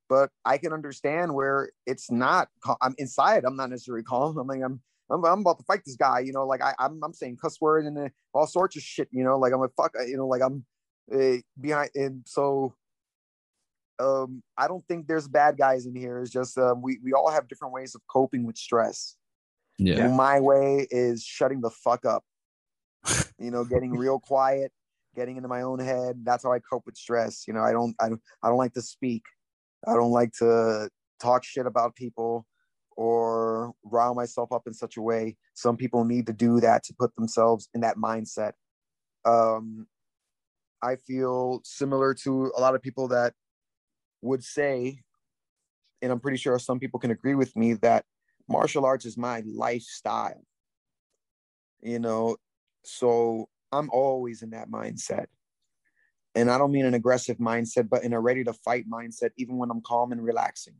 [0.09, 2.49] but I can understand where it's not.
[2.81, 3.45] I'm inside.
[3.45, 4.37] I'm not necessarily calm.
[4.37, 6.19] I'm like, I'm, I'm, I'm about to fight this guy.
[6.19, 9.07] You know, like I, I'm, I'm saying cuss words and uh, all sorts of shit.
[9.11, 9.93] You know, like I'm like fuck.
[10.05, 10.65] You know, like I'm
[11.13, 11.91] uh, behind.
[11.93, 12.73] And so,
[13.99, 16.19] um, I don't think there's bad guys in here.
[16.19, 19.15] It's just um, we we all have different ways of coping with stress.
[19.99, 22.23] yeah, My way is shutting the fuck up.
[23.37, 24.71] You know, getting real quiet,
[25.15, 26.21] getting into my own head.
[26.23, 27.45] That's how I cope with stress.
[27.47, 29.23] You know, I don't I don't I don't like to speak.
[29.87, 30.89] I don't like to
[31.19, 32.45] talk shit about people
[32.95, 35.37] or rile myself up in such a way.
[35.53, 38.53] Some people need to do that to put themselves in that mindset.
[39.25, 39.87] Um,
[40.81, 43.33] I feel similar to a lot of people that
[44.21, 44.99] would say,
[46.01, 48.05] and I'm pretty sure some people can agree with me that
[48.47, 50.43] martial arts is my lifestyle.
[51.81, 52.35] You know,
[52.83, 55.27] so I'm always in that mindset.
[56.39, 59.57] And I don't mean an aggressive mindset, but in a ready to fight mindset, even
[59.57, 60.75] when I'm calm and relaxing.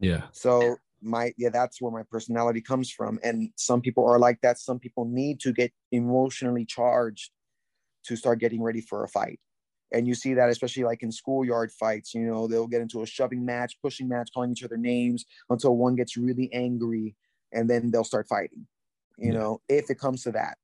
[0.00, 3.18] yeah, So my yeah, that's where my personality comes from.
[3.22, 4.58] And some people are like that.
[4.58, 7.30] Some people need to get emotionally charged
[8.04, 9.40] to start getting ready for a fight.
[9.92, 13.06] And you see that especially like in schoolyard fights, you know, they'll get into a
[13.06, 17.16] shoving match, pushing match, calling each other names until one gets really angry
[17.52, 18.66] and then they'll start fighting.
[19.18, 19.38] You Yeah.
[19.38, 20.58] know, if it comes to that.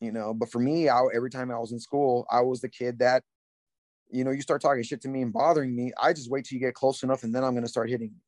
[0.00, 2.68] You know, but for me, I, every time I was in school, I was the
[2.68, 3.24] kid that,
[4.10, 5.92] you know, you start talking shit to me and bothering me.
[6.00, 8.10] I just wait till you get close enough and then I'm going to start hitting
[8.10, 8.20] you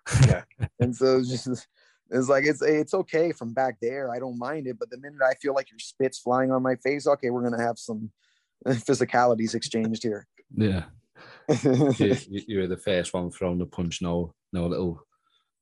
[0.26, 0.42] yeah,
[0.80, 1.66] and so it's just
[2.10, 4.10] it's like it's it's okay from back there.
[4.10, 6.76] I don't mind it, but the minute I feel like your spit's flying on my
[6.76, 8.10] face, okay, we're gonna have some
[8.66, 10.26] physicalities exchanged here.
[10.54, 10.84] yeah.
[11.64, 14.00] you, you you were the first one throwing the punch.
[14.00, 15.02] No, no little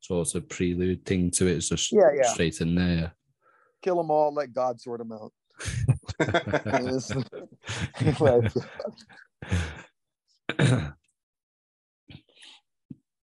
[0.00, 1.56] sort of prelude thing to it.
[1.56, 2.28] It's just Yeah, yeah.
[2.32, 3.12] straight in there.
[3.82, 5.32] Kill them all, let God sort them out.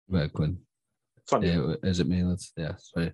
[0.09, 0.57] Very good.
[1.17, 1.41] It's on.
[1.43, 2.23] Yeah, is it me?
[2.23, 2.73] That's yeah.
[2.77, 3.11] Sorry.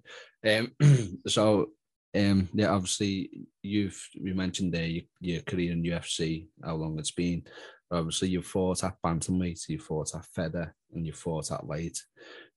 [0.47, 0.71] Um,
[1.27, 1.71] so
[2.15, 7.11] um, yeah, obviously you've you mentioned there your, your career in UFC, how long it's
[7.11, 7.43] been.
[7.91, 11.97] Obviously, you fought at bantamweight, you fought at feather, and you fought at light.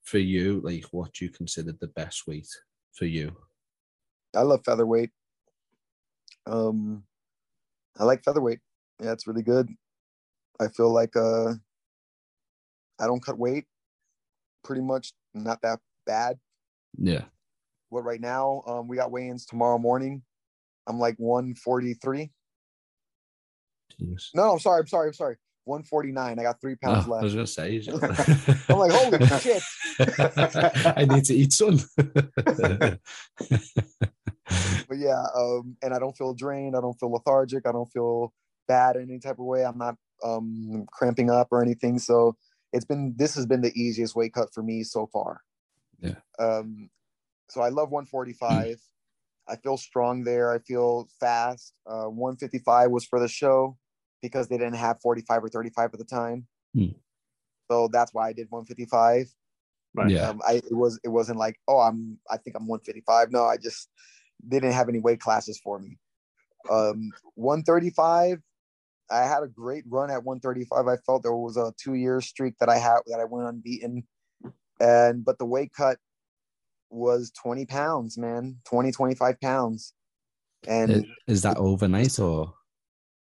[0.02, 2.48] For you, like, what do you consider the best weight
[2.94, 3.37] for you?
[4.35, 5.11] I love featherweight.
[6.46, 7.04] Um,
[7.99, 8.61] I like featherweight.
[9.03, 9.69] Yeah, it's really good.
[10.61, 11.55] I feel like uh,
[13.01, 13.67] I don't cut weight.
[14.65, 16.39] Pretty much not that bad.
[16.97, 17.25] Yeah,
[17.91, 18.63] What right now?
[18.67, 20.23] Um, we got weigh-ins tomorrow morning.
[20.87, 22.31] I'm like 143.
[24.01, 24.29] Jeez.
[24.35, 24.81] No, I'm sorry.
[24.81, 25.09] I'm sorry.
[25.09, 25.37] I'm sorry.
[25.65, 26.39] 149.
[26.39, 27.83] I got three pounds Oh, I was gonna say.
[27.89, 29.63] I'm like, holy shit.
[30.97, 31.79] I need to eat some.
[34.89, 36.75] But yeah, um, and I don't feel drained.
[36.77, 37.67] I don't feel lethargic.
[37.67, 38.33] I don't feel
[38.67, 39.65] bad in any type of way.
[39.65, 41.99] I'm not um cramping up or anything.
[41.99, 42.37] So
[42.73, 45.43] it's been this has been the easiest weight cut for me so far.
[46.01, 46.15] Yeah.
[46.39, 46.91] Um,
[47.49, 48.81] so I love 145.
[49.49, 50.53] I feel strong there.
[50.53, 51.73] I feel fast.
[51.87, 53.77] Uh, 155 was for the show
[54.21, 56.47] because they didn't have 45 or 35 at the time.
[56.75, 56.89] Hmm.
[57.71, 59.33] So that's why I did 155.
[59.95, 60.11] Right.
[60.11, 63.33] yeah, Um, I it was it wasn't like oh I'm I think I'm 155.
[63.33, 63.89] No, I just
[64.46, 65.98] they didn't have any weight classes for me.
[66.70, 68.40] Um, 135.
[69.11, 70.87] I had a great run at 135.
[70.87, 74.05] I felt there was a two year streak that I had that I went unbeaten,
[74.81, 75.98] and but the weight cut
[76.90, 79.94] was 20 pounds, man, 20, 25 pounds,
[80.66, 82.55] and Is, that overnight or?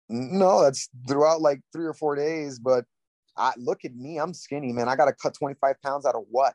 [0.08, 2.58] no, that's throughout like three or four days.
[2.58, 2.84] But
[3.36, 4.88] I look at me, I'm skinny, man.
[4.88, 6.54] I got to cut 25 pounds out of what?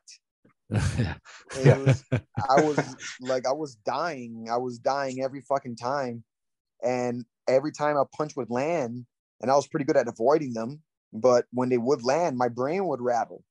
[1.64, 1.76] yeah.
[1.76, 4.48] Was, I was like, I was dying.
[4.50, 6.24] I was dying every fucking time.
[6.82, 9.06] And every time a punch would land,
[9.40, 10.82] and I was pretty good at avoiding them,
[11.12, 13.44] but when they would land, my brain would rattle.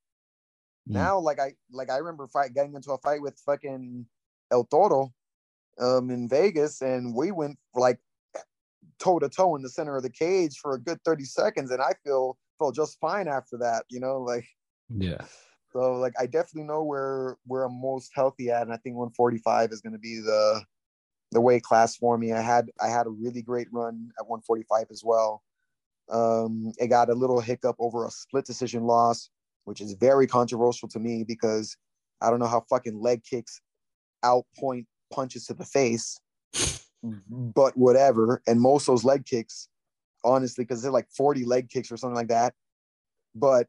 [0.90, 0.94] Mm.
[0.94, 4.06] Now, like I like I remember fight getting into a fight with fucking
[4.52, 5.14] El Toro
[5.80, 8.00] um in Vegas, and we went like
[9.00, 11.82] toe to toe in the center of the cage for a good 30 seconds, and
[11.82, 14.46] I feel felt just fine after that, you know, like
[14.90, 15.26] Yeah.
[15.74, 19.72] So like I definitely know where where I'm most healthy at, and I think 145
[19.72, 20.64] is going to be the
[21.32, 22.34] the weight class for me.
[22.34, 25.42] I had I had a really great run at 145 as well.
[26.10, 29.30] Um, it got a little hiccup over a split decision loss,
[29.64, 31.78] which is very controversial to me because
[32.22, 33.62] I don't know how fucking leg kicks
[34.24, 36.20] outpoint punches to the face,
[37.30, 38.42] but whatever.
[38.46, 39.70] And most of those leg kicks,
[40.26, 42.54] honestly, because they're like 40 leg kicks or something like that,
[43.34, 43.68] but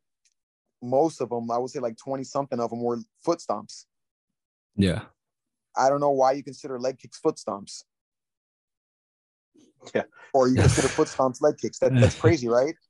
[0.83, 3.85] most of them, I would say like 20 something of them were foot stomps.
[4.77, 5.03] Yeah.
[5.77, 7.85] I don't know why you consider leg kicks foot stomps.
[9.95, 10.03] Yeah.
[10.35, 11.79] Or you consider foot stomps leg kicks.
[11.79, 12.75] That, that's crazy, right?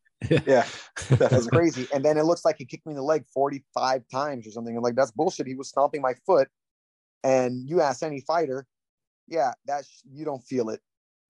[0.46, 0.64] Yeah,
[1.08, 1.88] That's crazy.
[1.92, 4.76] And then it looks like he kicked me in the leg 45 times or something.
[4.76, 5.48] I'm like, that's bullshit.
[5.48, 6.46] He was stomping my foot.
[7.24, 8.64] And you ask any fighter,
[9.26, 10.80] yeah, that's you don't feel it.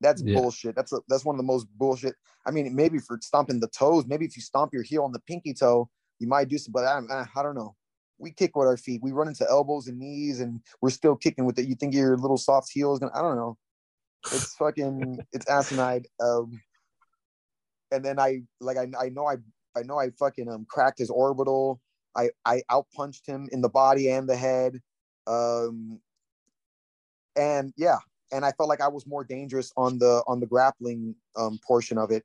[0.03, 0.39] That's Yeah.
[0.39, 0.77] bullshit.
[0.77, 2.17] That's a, that's one of the most bullshit.
[2.47, 5.21] I mean, maybe for stomping the toes, maybe if you stomp your heel on the
[5.21, 5.89] pinky toe,
[6.23, 7.01] you might do some, but I,
[7.37, 7.75] I, don't know.
[8.19, 9.03] We kick with our feet.
[9.03, 11.67] We run into elbows and knees, and we're still kicking with it.
[11.67, 13.01] You think your little soft heels?
[13.01, 13.13] gonna?
[13.15, 13.59] I don't know.
[14.33, 15.19] It's fucking.
[15.33, 16.05] it's asinine.
[16.21, 16.61] Um,
[17.91, 19.37] and then I like I, I know I
[19.77, 21.81] I know I fucking um cracked his orbital.
[22.17, 24.81] I I outpunched him in the body and the head.
[25.27, 26.01] Um,
[27.37, 27.99] and yeah,
[28.33, 31.99] and I felt like I was more dangerous on the on the grappling um portion
[31.99, 32.25] of it.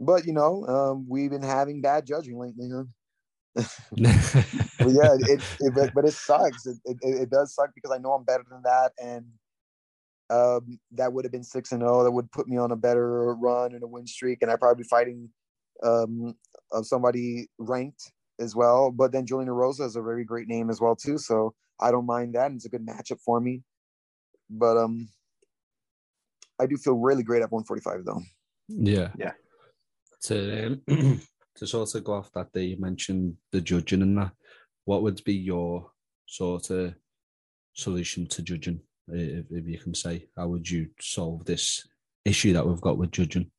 [0.00, 2.70] But you know, um, we've been having bad judging lately.
[2.72, 2.84] Huh?
[4.78, 6.66] But yeah, it, it but, but it sucks.
[6.66, 9.24] It, it it does suck because I know I'm better than that, and
[10.30, 12.02] um, that would have been six and zero.
[12.02, 14.82] That would put me on a better run and a win streak, and I'd probably
[14.82, 15.30] be fighting
[15.82, 16.34] um
[16.72, 18.90] of somebody ranked as well.
[18.90, 22.06] But then Julian Erosa is a very great name as well too, so I don't
[22.06, 23.62] mind that, and it's a good matchup for me.
[24.50, 25.08] But um,
[26.60, 28.22] I do feel really great at 145 though.
[28.68, 29.10] yeah.
[29.18, 29.32] Yeah.
[30.24, 31.20] To um,
[31.56, 34.32] to sort of go off that day, you mentioned the judging and that.
[34.84, 35.90] What would be your
[36.26, 36.94] sort of
[37.74, 40.26] solution to judging, if, if you can say?
[40.36, 41.86] How would you solve this
[42.24, 43.50] issue that we've got with judging?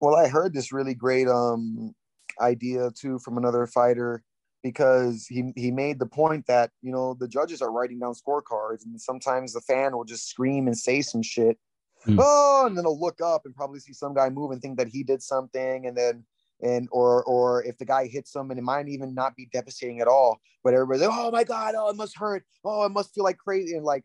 [0.00, 1.94] Well, I heard this really great um
[2.40, 4.22] idea too from another fighter
[4.62, 8.84] because he he made the point that you know the judges are writing down scorecards
[8.84, 11.56] and sometimes the fan will just scream and say some shit.
[12.04, 12.18] Hmm.
[12.20, 14.88] Oh, and then they'll look up and probably see some guy move and think that
[14.88, 16.24] he did something, and then
[16.62, 20.00] and or or if the guy hits him and it might even not be devastating
[20.00, 23.14] at all, but everybody's like, oh my god, oh it must hurt, oh it must
[23.14, 24.04] feel like crazy, and like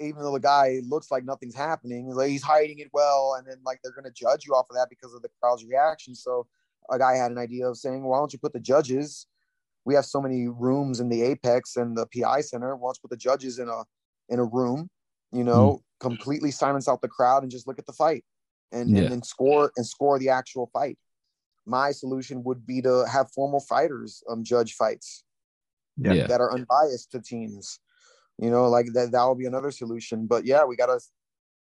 [0.00, 3.56] even though the guy looks like nothing's happening, like he's hiding it well, and then
[3.64, 6.14] like they're gonna judge you off of that because of the crowd's reaction.
[6.14, 6.46] So
[6.90, 9.26] a guy had an idea of saying, why don't you put the judges?
[9.84, 12.76] We have so many rooms in the Apex and the PI Center.
[12.76, 13.84] Why don't you put the judges in a
[14.28, 14.90] in a room?
[15.32, 16.08] You know, hmm.
[16.08, 18.24] completely silence out the crowd and just look at the fight,
[18.72, 19.02] and Yeah.
[19.02, 20.98] and then score and score the actual fight.
[21.66, 25.24] My solution would be to have formal fighters um, judge fights
[25.96, 26.12] Yeah.
[26.12, 26.26] Yeah.
[26.28, 27.80] that are unbiased to teams.
[28.38, 30.26] You know, like that that would be another solution.
[30.26, 31.10] But yeah, we got us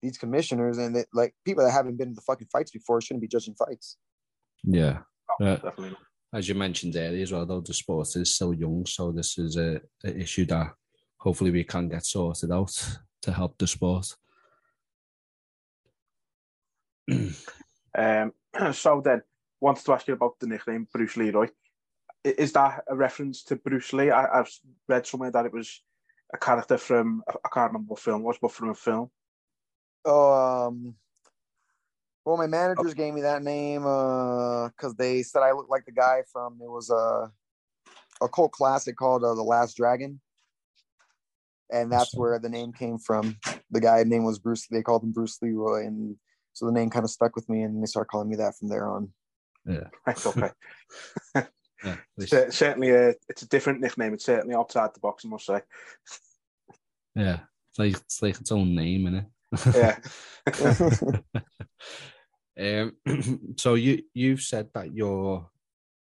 [0.02, 3.22] these commissioners and it, like people that haven't been to the fucking fights before shouldn't
[3.22, 3.98] be judging fights.
[4.64, 5.00] Yeah.
[5.42, 5.96] Uh, Definitely.
[6.34, 9.56] as you mentioned earlier as well, though, the sport is so young, so this is
[9.56, 10.74] a, a issue that
[11.18, 12.74] hopefully we can get sorted out
[13.22, 14.08] to help the sport.
[17.96, 18.32] Um,
[18.74, 19.22] so then,
[19.64, 21.48] wanted to ask you about the nickname Bruce Leroy.
[22.24, 24.12] Is that a reference to Bruce Lee?
[24.12, 24.52] I, I've
[24.88, 25.82] read somewhere that it was
[26.34, 29.10] a character from I can't remember what film it was, but from a film.
[30.06, 30.96] Oh, um,
[32.26, 36.24] well, my managers gave me that name because they said I looked like the guy
[36.32, 37.32] from it was a
[38.22, 40.20] a cult classic called uh, The Last Dragon,
[41.72, 43.38] and that's where the name came from.
[43.72, 44.68] The guy name was Bruce.
[44.68, 46.18] They called him Bruce Leroy, and
[46.52, 48.68] so the name kind of stuck with me, and they started calling me that from
[48.70, 49.12] there on.
[49.66, 49.88] Right,
[50.28, 50.50] okay.
[51.84, 54.14] Yeah, least- certainly, a, it's a different nickname.
[54.14, 55.60] It's certainly outside the box, I must say.
[57.16, 57.40] yeah.
[57.70, 59.26] It's like it's like its own name, innit?
[59.76, 59.98] Yeah.
[62.60, 62.96] Um,
[63.58, 65.50] so you you've said that you're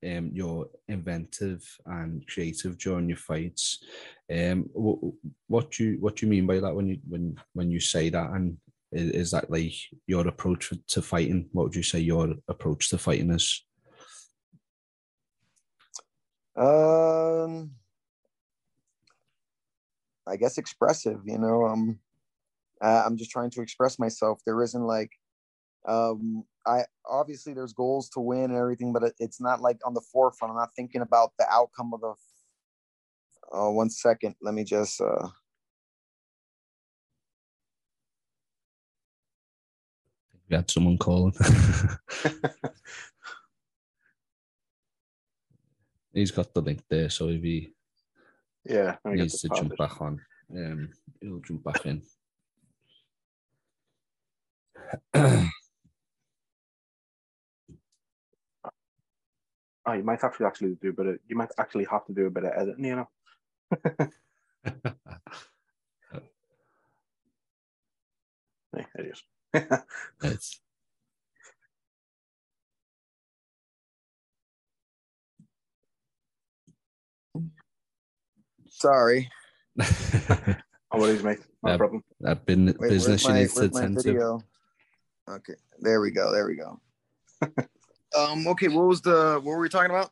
[0.06, 3.84] um you're inventive and creative during your fights.
[4.32, 5.13] Um, what,
[5.48, 8.10] what do you what do you mean by that when you when when you say
[8.10, 8.30] that?
[8.32, 8.58] And
[8.95, 9.73] is, is that like
[10.08, 11.49] your approach to fighting?
[11.51, 13.63] What would you say your approach to fighting is?
[16.55, 17.71] Um,
[20.25, 21.19] I guess expressive.
[21.25, 21.99] You know, um,
[22.81, 24.39] uh, I'm just trying to express myself.
[24.45, 25.12] There isn't like,
[25.86, 29.93] um, I obviously there's goals to win and everything, but it, it's not like on
[29.93, 30.51] the forefront.
[30.51, 32.13] I'm not thinking about the outcome of the.
[33.51, 34.36] Oh, one second.
[34.41, 35.01] Let me just.
[35.01, 35.27] uh
[40.49, 41.34] We had someone calling.
[46.13, 47.73] He's got the link there, so if he
[48.65, 50.19] Yeah, needs to jump back on,
[50.55, 50.89] um,
[51.21, 52.01] he'll jump back in.
[59.88, 61.19] Oh, you might actually actually do a bit of.
[61.27, 62.86] You might actually have to do a bit of editing.
[62.86, 63.10] You know.
[68.97, 69.23] It is.
[70.24, 70.60] it's
[78.70, 79.30] Sorry.
[80.91, 81.39] Oh, what is, mate?
[81.63, 81.78] No Yeah.
[81.78, 82.04] problem.
[82.22, 84.39] that been Wait, business you my, need to attend to.
[85.28, 86.32] Okay, there we go.
[86.32, 86.80] There we go.
[88.18, 88.48] um.
[88.48, 88.70] Okay.
[88.70, 89.41] What was the?
[89.44, 90.12] What were we talking about?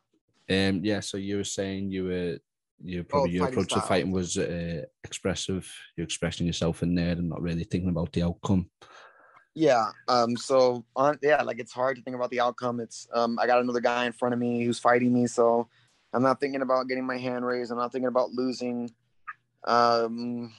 [0.50, 2.38] Um, yeah, so you were saying you were
[2.82, 5.72] you probably your Oh, fighting approach to fighting was uh, expressive.
[5.96, 8.68] You're expressing yourself in there and not really thinking about the outcome.
[9.54, 9.90] Yeah.
[10.08, 10.36] Um.
[10.36, 11.18] So on.
[11.22, 11.42] Yeah.
[11.42, 12.80] Like it's hard to think about the outcome.
[12.80, 13.08] It's.
[13.12, 13.38] Um.
[13.38, 15.68] I got another guy in front of me who's fighting me, so
[16.12, 17.70] I'm not thinking about getting my hand raised.
[17.70, 18.90] I'm not thinking about losing.
[19.66, 20.52] Um.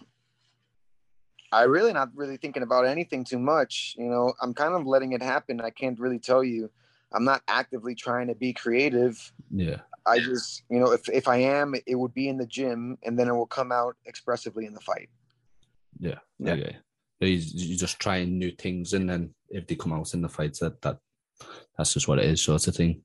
[1.51, 3.95] I really not really thinking about anything too much.
[3.97, 5.61] You know, I'm kind of letting it happen.
[5.61, 6.69] I can't really tell you.
[7.13, 9.31] I'm not actively trying to be creative.
[9.49, 12.97] Yeah, I just, you know, if if I am, it would be in the gym,
[13.03, 15.09] and then it will come out expressively in the fight.
[15.99, 16.53] yeah, Yeah.
[16.53, 16.77] okay.
[17.19, 20.81] You just trying new things, and then if they come out in the fights, that
[20.81, 20.97] that
[21.77, 23.03] that's just what it is, sort of thing.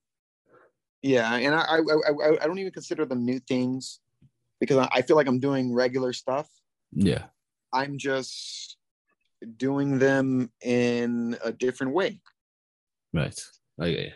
[1.02, 4.00] Yeah, and I I I, I don't even consider them new things
[4.58, 6.48] because I- I feel like I'm doing regular stuff.
[6.92, 7.26] Yeah,
[7.72, 8.76] I'm just
[9.56, 12.20] doing them in a different way.
[13.14, 13.40] right.
[13.80, 14.12] Okay.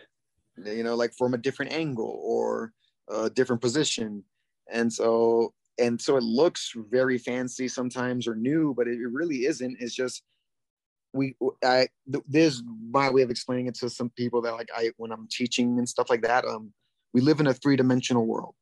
[0.63, 2.73] You know, like from a different angle or
[3.09, 4.23] a different position,
[4.71, 9.77] and so and so it looks very fancy sometimes or new, but it really isn't.
[9.79, 10.23] It's just
[11.13, 14.91] we I th- there's my way of explaining it to some people that like I
[14.97, 16.45] when I'm teaching and stuff like that.
[16.45, 16.73] Um,
[17.13, 18.55] we live in a three dimensional world.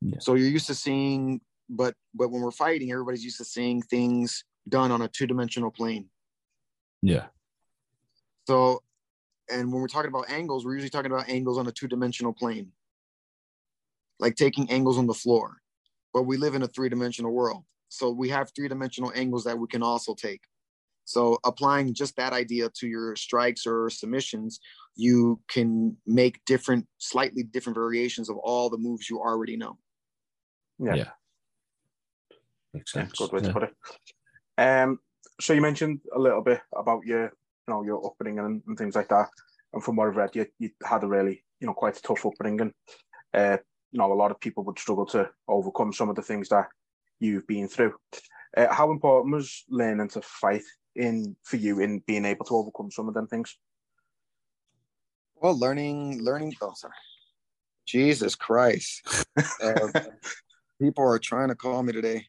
[0.00, 0.18] Yeah.
[0.18, 4.44] So you're used to seeing, but but when we're fighting, everybody's used to seeing things
[4.68, 6.08] done on a two dimensional plane.
[7.02, 7.26] Yeah,
[8.46, 8.82] So,
[9.50, 12.32] and when we're talking about angles, we're usually talking about angles on a two dimensional
[12.32, 12.70] plane,
[14.20, 15.61] like taking angles on the floor.
[16.12, 17.64] But we live in a three dimensional world.
[17.88, 20.40] So we have three dimensional angles that we can also take.
[21.04, 24.60] So applying just that idea to your strikes or submissions,
[24.94, 29.78] you can make different, slightly different variations of all the moves you already know.
[30.78, 30.94] Yeah.
[30.94, 31.10] Yeah.
[32.72, 33.18] makes Yeah, sense.
[33.18, 33.48] good way yeah.
[33.48, 33.74] to put it.
[34.58, 34.98] Um,
[35.40, 38.94] so you mentioned a little bit about your, you know, your upbringing and, and things
[38.94, 39.28] like that.
[39.72, 42.24] And from what I've read, you, you had a really, you know, quite a tough
[42.24, 42.72] upbringing.
[43.34, 43.56] Uh,
[43.92, 46.66] you know, a lot of people would struggle to overcome some of the things that
[47.20, 47.94] you've been through.
[48.56, 50.62] Uh, how important was learning to fight
[50.96, 53.56] in for you in being able to overcome some of them things?
[55.36, 56.54] Well, learning, learning.
[56.62, 56.94] Oh, sorry.
[57.86, 59.26] Jesus Christ.
[59.62, 59.88] Uh,
[60.80, 62.26] people are trying to call me today.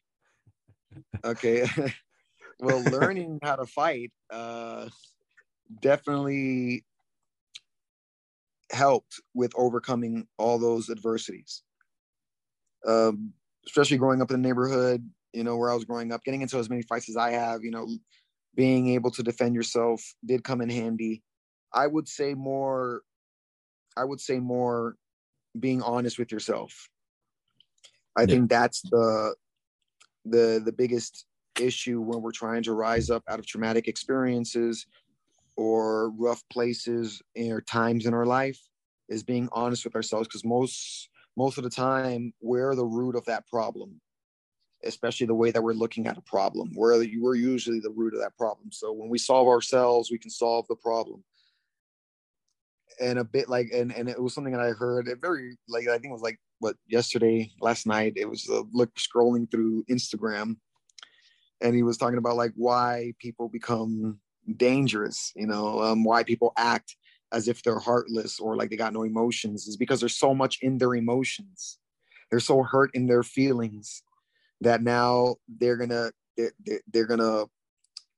[1.24, 1.68] Okay.
[2.60, 4.88] well, learning how to fight uh,
[5.80, 6.84] definitely
[8.72, 11.62] helped with overcoming all those adversities.
[12.86, 13.32] Um,
[13.66, 16.58] especially growing up in the neighborhood, you know, where I was growing up, getting into
[16.58, 17.88] as many fights as I have, you know,
[18.54, 21.22] being able to defend yourself did come in handy.
[21.72, 23.02] I would say more,
[23.96, 24.96] I would say more
[25.58, 26.88] being honest with yourself.
[28.16, 28.26] I Yeah.
[28.26, 29.34] think that's the
[30.24, 31.26] the the biggest
[31.60, 34.86] issue when we're trying to rise up out of traumatic experiences
[35.56, 38.60] or rough places or times in our life
[39.08, 43.24] is being honest with ourselves because most most of the time we're the root of
[43.26, 44.00] that problem
[44.84, 46.70] especially the way that we're looking at a problem.
[46.74, 48.70] The, we're usually the root of that problem.
[48.70, 51.24] So when we solve ourselves we can solve the problem.
[53.00, 55.88] And a bit like and and it was something that i heard it very like
[55.88, 59.84] i think it was like what yesterday last night it was uh, look scrolling through
[59.90, 60.54] instagram
[61.60, 64.20] and he was talking about like why people become
[64.56, 65.32] dangerous.
[65.34, 66.96] You know, um, why people act
[67.32, 70.58] as if they're heartless or like they got no emotions is because there's so much
[70.62, 71.78] in their emotions.
[72.30, 74.02] They're so hurt in their feelings
[74.60, 77.44] that now they're gonna they're, they're gonna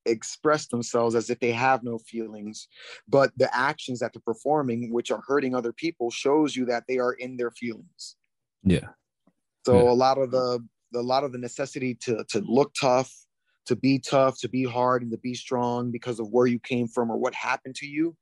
[0.06, 2.68] express themselves as if they have no feelings
[3.08, 6.98] but the actions that they're performing which are hurting other people shows you that they
[6.98, 8.16] are in their feelings
[8.62, 8.88] Yeah.
[9.66, 9.90] so Yeah.
[9.90, 10.64] a lot of the
[10.94, 13.12] a lot of the necessity to to look tough
[13.66, 16.88] to be tough to be hard and to be strong because of where you came
[16.88, 18.16] from or what happened to you.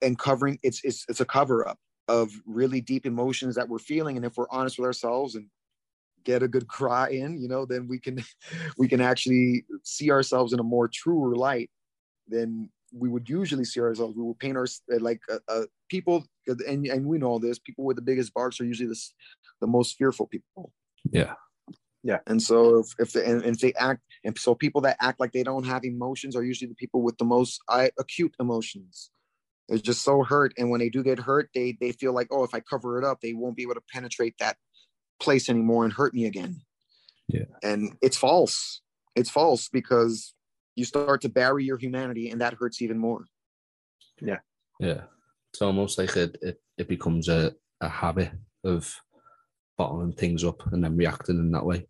[0.00, 4.16] And covering it's it's it's a cover up of really deep emotions that we're feeling.
[4.16, 5.46] And if we're honest with ourselves and
[6.24, 8.22] get a good cry in you know then we can
[8.78, 11.70] we can actually see ourselves in a more truer light
[12.26, 14.16] than we would usually see ourselves.
[14.16, 14.66] We would paint our
[15.00, 18.64] like uh, uh, people and, and we know this people with the biggest barks are
[18.64, 19.00] usually the,
[19.60, 20.72] the most fearful people.
[21.10, 21.34] Yeah.
[22.26, 25.18] And so if, if they, and, and if they act and so people that act
[25.20, 29.10] like they don't have emotions are usually the people with the most I, acute emotions
[29.68, 32.44] they're just so hurt and when they do get hurt they they feel like oh
[32.44, 34.56] if i cover it up they won't be able to penetrate that
[35.20, 36.60] place anymore and hurt me again
[37.28, 37.44] Yeah.
[37.62, 38.80] and it's false
[39.16, 40.34] it's false because
[40.76, 43.24] you start to bury your humanity and that hurts even more
[44.22, 44.38] Yeah.
[44.78, 45.02] Yeah.
[45.52, 48.30] It's almost like it it, it becomes a, a habit
[48.64, 48.94] of
[49.78, 51.86] bottling things up and then reacting in that way.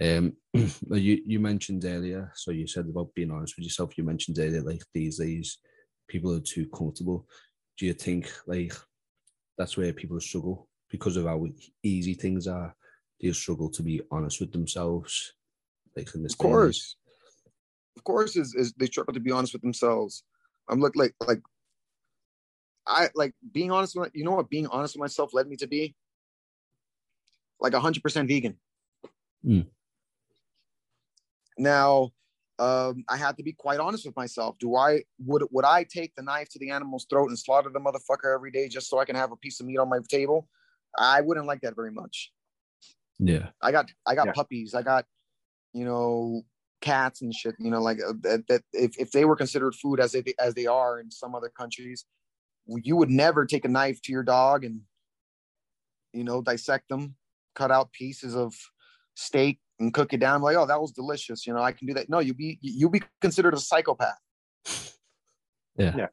[0.00, 3.96] Um, you you mentioned earlier, so you said about being honest with yourself.
[3.96, 5.58] You mentioned earlier, like these days,
[6.08, 7.26] people are too comfortable.
[7.78, 8.74] Do you think like
[9.56, 11.46] that's where people struggle because of how
[11.82, 12.74] easy things are?
[13.20, 15.34] They struggle to be honest with themselves,
[15.96, 16.96] like in this of course
[17.96, 20.24] of course is, is they struggle to be honest with themselves
[20.68, 21.40] i'm look like like
[22.86, 25.66] i like being honest with you know what being honest with myself led me to
[25.66, 25.94] be
[27.62, 28.56] like 100% vegan
[29.44, 29.66] Mm.
[31.58, 32.10] now
[32.58, 36.14] um i had to be quite honest with myself do i would would i take
[36.14, 39.04] the knife to the animal's throat and slaughter the motherfucker every day just so i
[39.04, 40.48] can have a piece of meat on my table
[40.98, 42.30] i wouldn't like that very much
[43.18, 44.32] Yeah, I got I got Yeah.
[44.34, 44.74] puppies.
[44.74, 45.04] I got
[45.72, 46.42] you know
[46.80, 47.54] cats and shit.
[47.64, 48.46] You know, like uh, that.
[48.48, 51.50] that if, if they were considered food as they as they are in some other
[51.60, 52.04] countries,
[52.66, 54.80] you would never take a knife to your dog and
[56.12, 57.14] you know dissect them,
[57.54, 58.54] cut out pieces of
[59.14, 60.42] steak and cook it down.
[60.42, 61.46] Like, oh, that was delicious.
[61.46, 62.08] You know, I can do that.
[62.08, 64.18] No, you'll be you'll be considered a psychopath.
[65.76, 65.96] Yeah.
[65.96, 66.06] Yeah.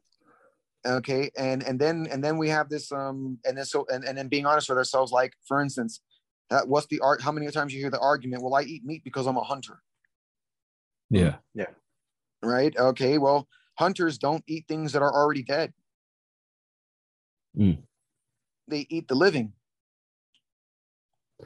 [0.86, 4.16] Okay, and and then and then we have this um and then so and, and
[4.16, 6.00] then being honest with ourselves, like for instance,
[6.48, 7.20] that what's the art?
[7.20, 8.42] How many times you hear the argument?
[8.42, 9.82] Well, I eat meat because I'm a hunter,
[11.10, 11.36] Yeah.
[11.54, 11.66] yeah,
[12.42, 12.74] right?
[12.76, 15.74] Okay, well, hunters don't eat things that are already dead.
[17.58, 17.82] Mm.
[18.66, 19.52] They eat the living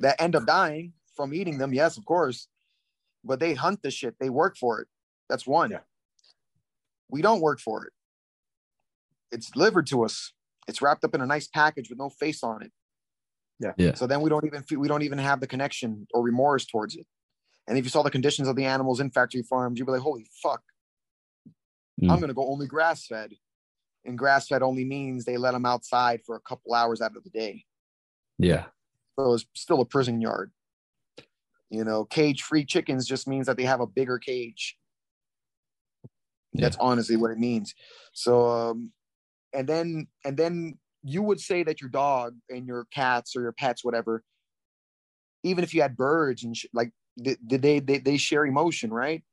[0.00, 1.72] that end up dying from eating them.
[1.72, 2.48] Yes, of course,
[3.24, 4.14] but they hunt the shit.
[4.20, 4.88] They work for it.
[5.28, 5.70] That's one.
[5.70, 5.80] Yeah.
[7.08, 7.92] We don't work for it.
[9.30, 10.32] It's delivered to us.
[10.68, 12.72] It's wrapped up in a nice package with no face on it.
[13.60, 13.94] yeah, yeah.
[13.94, 16.96] So then we don't even feel, we don't even have the connection or remorse towards
[16.96, 17.06] it.
[17.66, 20.00] And if you saw the conditions of the animals in factory farms, you'd be like,
[20.02, 20.62] holy fuck,
[22.02, 22.10] Mm.
[22.10, 23.34] I'm gonna go only grass fed.
[24.04, 27.22] And grass fed only means they let them outside for a couple hours out of
[27.22, 27.64] the day.
[28.36, 28.64] yeah,
[29.18, 30.50] So it's still a prison yard.
[31.70, 34.76] You know, cage free chickens just means that they have a bigger cage.
[36.52, 37.74] That's honestly what it means.
[38.12, 38.92] So, um,
[39.52, 43.52] and then, and then you would say that your dog and your cats or your
[43.52, 44.22] pets, whatever,
[45.42, 48.92] even if you had birds and sh- like, did, did they, they, they share emotion,
[48.92, 49.24] right?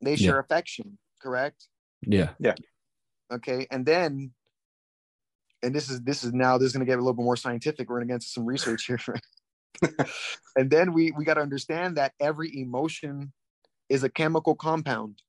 [0.00, 1.68] They share affection, correct?
[2.06, 2.30] Yeah.
[2.38, 2.54] Yeah,
[3.32, 3.66] Okay.
[3.70, 4.32] And then,
[5.62, 7.36] and this is, this is now, this is going to get a little bit more
[7.36, 7.88] scientific.
[7.88, 8.98] We're going to get into some research here.
[10.56, 13.32] and then we, we got to understand that every emotion
[13.88, 15.22] is a chemical compound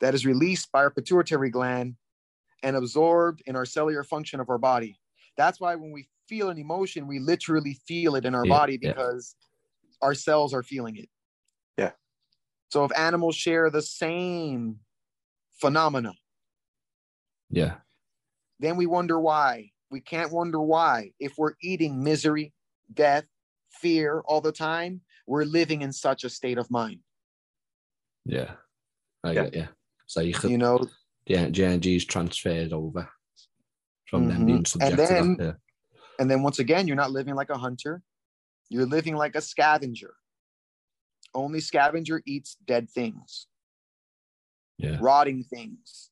[0.00, 1.96] that is released by our pituitary gland
[2.62, 4.98] and absorbed in our cellular function of our body.
[5.36, 8.78] That's why when we feel an emotion, we literally feel it in our Yeah, body
[8.80, 8.92] yeah.
[8.92, 9.34] because
[10.02, 11.08] our cells are feeling it.
[11.76, 11.92] Yeah.
[12.68, 14.80] So if animals share the same
[15.60, 16.14] phenomena,
[17.50, 17.76] yeah,
[18.60, 19.70] then we wonder why.
[19.90, 21.12] We can't wonder why.
[21.18, 22.52] If we're eating misery,
[22.92, 23.24] death,
[23.70, 27.00] fear all the time, we're living in such a state of mind.
[28.26, 28.54] yeah.
[29.24, 29.42] I Yeah.
[29.44, 29.68] get you.
[30.06, 30.86] So you could, You know,
[31.26, 33.10] yeah, the energy is transferred over
[34.06, 34.46] from them Mhm.
[34.46, 35.58] being And then-
[36.18, 38.02] and then once again, you're not living like a hunter,
[38.68, 40.14] you're living like a scavenger.
[41.34, 43.46] Only scavenger eats dead things,
[44.78, 46.09] Yeah, rotting things.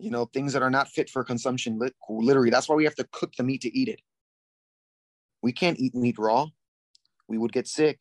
[0.00, 1.78] You know, things that are not fit for consumption,
[2.08, 2.50] literally.
[2.50, 4.00] That's why we have to cook the meat to eat it.
[5.42, 6.46] We can't eat meat raw.
[7.28, 8.00] We would get sick.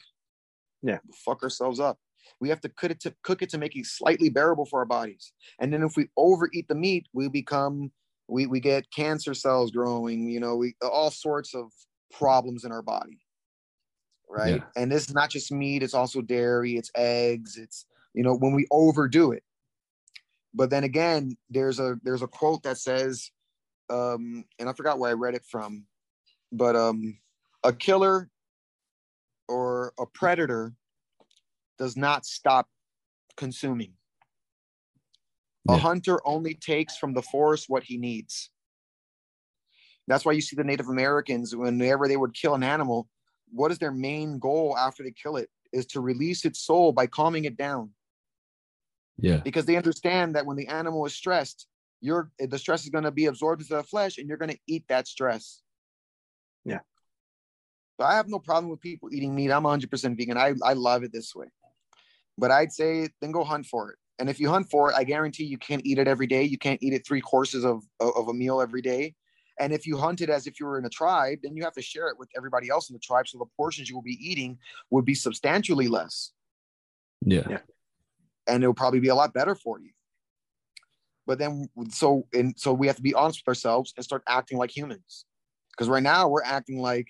[0.82, 1.00] Yeah.
[1.26, 2.00] Fuck ourselves up.
[2.40, 4.86] We have to cook it to cook it to make it slightly bearable for our
[4.86, 5.34] bodies.
[5.60, 7.92] And then if we overeat the meat, we become
[8.28, 11.72] we we get cancer cells growing, you know, we all sorts of
[12.12, 13.20] problems in our body.
[14.30, 14.58] Right.
[14.58, 14.82] Yeah.
[14.82, 18.54] And this is not just meat, it's also dairy, it's eggs, it's you know, when
[18.54, 19.44] we overdo it.
[20.54, 23.32] But then again, there's a there's a quote that says,
[23.90, 25.86] um, and I forgot where I read it from,
[26.52, 27.20] but um
[27.64, 28.30] a killer
[29.48, 30.74] or a predator
[31.78, 32.68] does not stop
[33.38, 33.94] consuming.
[35.68, 38.50] A hunter only takes from the forest what he needs.
[40.08, 43.08] That's why you see the Native Americans, whenever they would kill an animal,
[43.52, 45.50] what is their main goal after they kill it?
[45.72, 47.92] Is to release its soul by calming it down.
[49.22, 49.38] Yeah.
[49.38, 51.68] Because they understand that when the animal is stressed,
[52.02, 54.60] you're the stress is going to be absorbed into the flesh and you're going to
[54.68, 55.62] eat that stress.
[56.66, 56.80] Yeah.
[57.98, 59.52] But I have no problem with people eating meat.
[59.52, 60.38] I'm 100% vegan.
[60.38, 61.48] I, I love it this way.
[62.38, 63.98] But I'd say then go hunt for it.
[64.20, 66.44] And if you hunt for it, I guarantee you can't eat it every day.
[66.44, 69.16] You can't eat it three courses of, of, of a meal every day.
[69.60, 71.74] And if you hunt it as if you were in a tribe, then you have
[71.74, 73.28] to share it with everybody else in the tribe.
[73.28, 74.58] So the portions you will be eating
[74.90, 76.32] would be substantially less.
[77.22, 77.44] Yeah.
[77.50, 77.60] Yeah.
[78.50, 79.92] And it will probably be a lot better for you.
[81.26, 84.58] But then so and so we have to be honest with ourselves and start acting
[84.58, 85.26] like humans.
[85.72, 87.08] Because right now we're acting like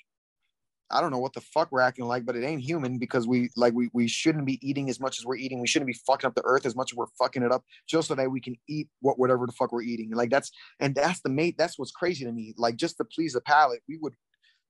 [0.91, 3.49] I don't know what the fuck we're acting like, but it ain't human because we
[3.55, 5.61] like we we shouldn't be eating as much as we're eating.
[5.61, 8.07] We shouldn't be fucking up the earth as much as we're fucking it up just
[8.07, 10.09] so that we can eat what whatever the fuck we're eating.
[10.11, 11.55] Like that's and that's the mate.
[11.57, 12.53] That's what's crazy to me.
[12.57, 14.15] Like just to please the palate, we would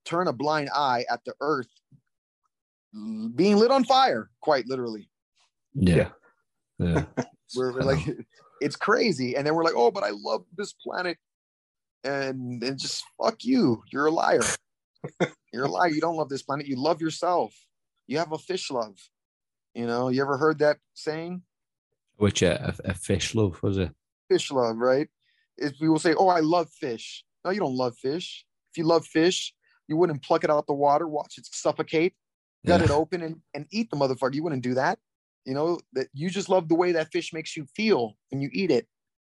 [0.05, 1.69] turn a blind eye at the earth
[3.35, 5.09] being lit on fire, quite literally.
[5.73, 5.95] Yeah.
[5.95, 6.09] Yeah.
[7.55, 7.99] We're, we're like,
[8.61, 9.35] it's crazy.
[9.35, 11.17] And then we're like, oh, but I love this planet.
[12.03, 13.83] And and just fuck you.
[13.91, 14.43] You're a liar.
[15.53, 15.89] You're a liar.
[15.89, 16.67] You don't love this planet.
[16.67, 17.53] You love yourself.
[18.07, 18.95] You have a fish love.
[19.73, 21.41] You know, you ever heard that saying?
[22.17, 23.91] Which uh, a, a fish love was it?
[24.29, 25.09] Fish love, right?
[25.57, 27.23] If people say, Oh, I love fish.
[27.43, 28.45] No, you don't love fish.
[28.71, 29.53] If you love fish,
[29.87, 32.13] you wouldn't pluck it out the water, watch it suffocate,
[32.65, 32.85] gut Yeah.
[32.85, 34.35] it open and, and eat the motherfucker.
[34.35, 34.99] You wouldn't do that.
[35.45, 38.49] You know, that you just love the way that fish makes you feel when you
[38.53, 38.87] eat it.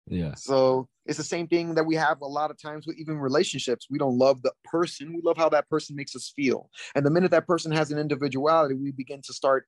[0.08, 0.34] Yeah.
[0.36, 3.88] So it's the same thing that we have a lot of times with even relationships.
[3.89, 5.14] We don't love the person.
[5.14, 6.70] We love how that person makes us feel.
[6.95, 9.68] And the minute that person has an individuality, we begin to start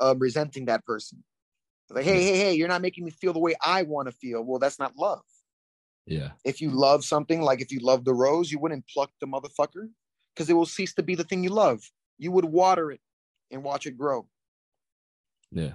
[0.00, 1.24] um, resenting that person.
[1.90, 4.42] Like, hey, hey, hey, you're not making me feel the way I want to feel.
[4.42, 5.22] Well, that's not love.
[6.06, 6.30] Yeah.
[6.44, 9.88] If you love something, like if you love the rose, you wouldn't pluck the motherfucker
[10.34, 11.82] because it will cease to be the thing you love.
[12.18, 13.00] You would water it
[13.50, 14.28] and watch it grow.
[15.52, 15.72] Yeah.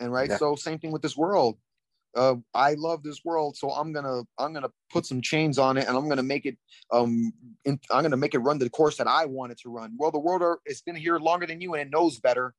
[0.00, 0.36] and right Yeah.
[0.36, 1.58] so same thing with this world
[2.16, 5.86] uh, i love this world so i'm gonna i'm gonna put some chains on it
[5.86, 6.56] and i'm gonna make it
[6.90, 7.32] um
[7.64, 10.10] in, i'm gonna make it run the course that i want it to run well
[10.10, 12.54] the world are, it's been here longer than you and it knows better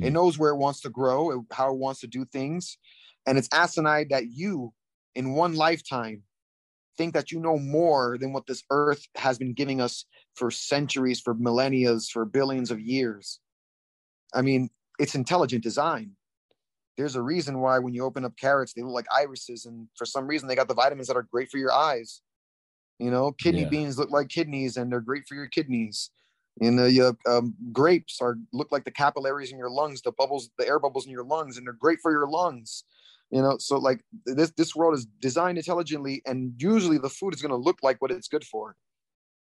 [0.00, 0.12] it Mm.
[0.12, 2.78] knows where it wants to grow and how it wants to do things
[3.26, 4.72] and it's asinine that you
[5.14, 6.22] in one lifetime
[6.96, 11.20] think that you know more than what this earth has been giving us for centuries
[11.20, 13.40] for millennia for billions of years
[14.34, 14.68] i mean
[14.98, 16.12] it's intelligent design
[16.96, 20.06] there's a reason why when you open up carrots they look like irises and for
[20.06, 22.22] some reason they got the vitamins that are great for your eyes
[22.98, 23.68] you know kidney Yeah.
[23.68, 26.10] beans look like kidneys and they're great for your kidneys
[26.60, 30.50] and the uh, um, grapes are look like the capillaries in your lungs the bubbles
[30.58, 32.84] the air bubbles in your lungs and they're great for your lungs
[33.30, 37.42] you know so like this this world is designed intelligently and usually the food is
[37.42, 38.76] going to look like what it's good for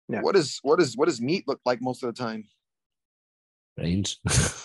[0.09, 0.21] Yeah.
[0.21, 2.45] what is what is what does meat look like most of the time
[3.77, 4.21] Brains.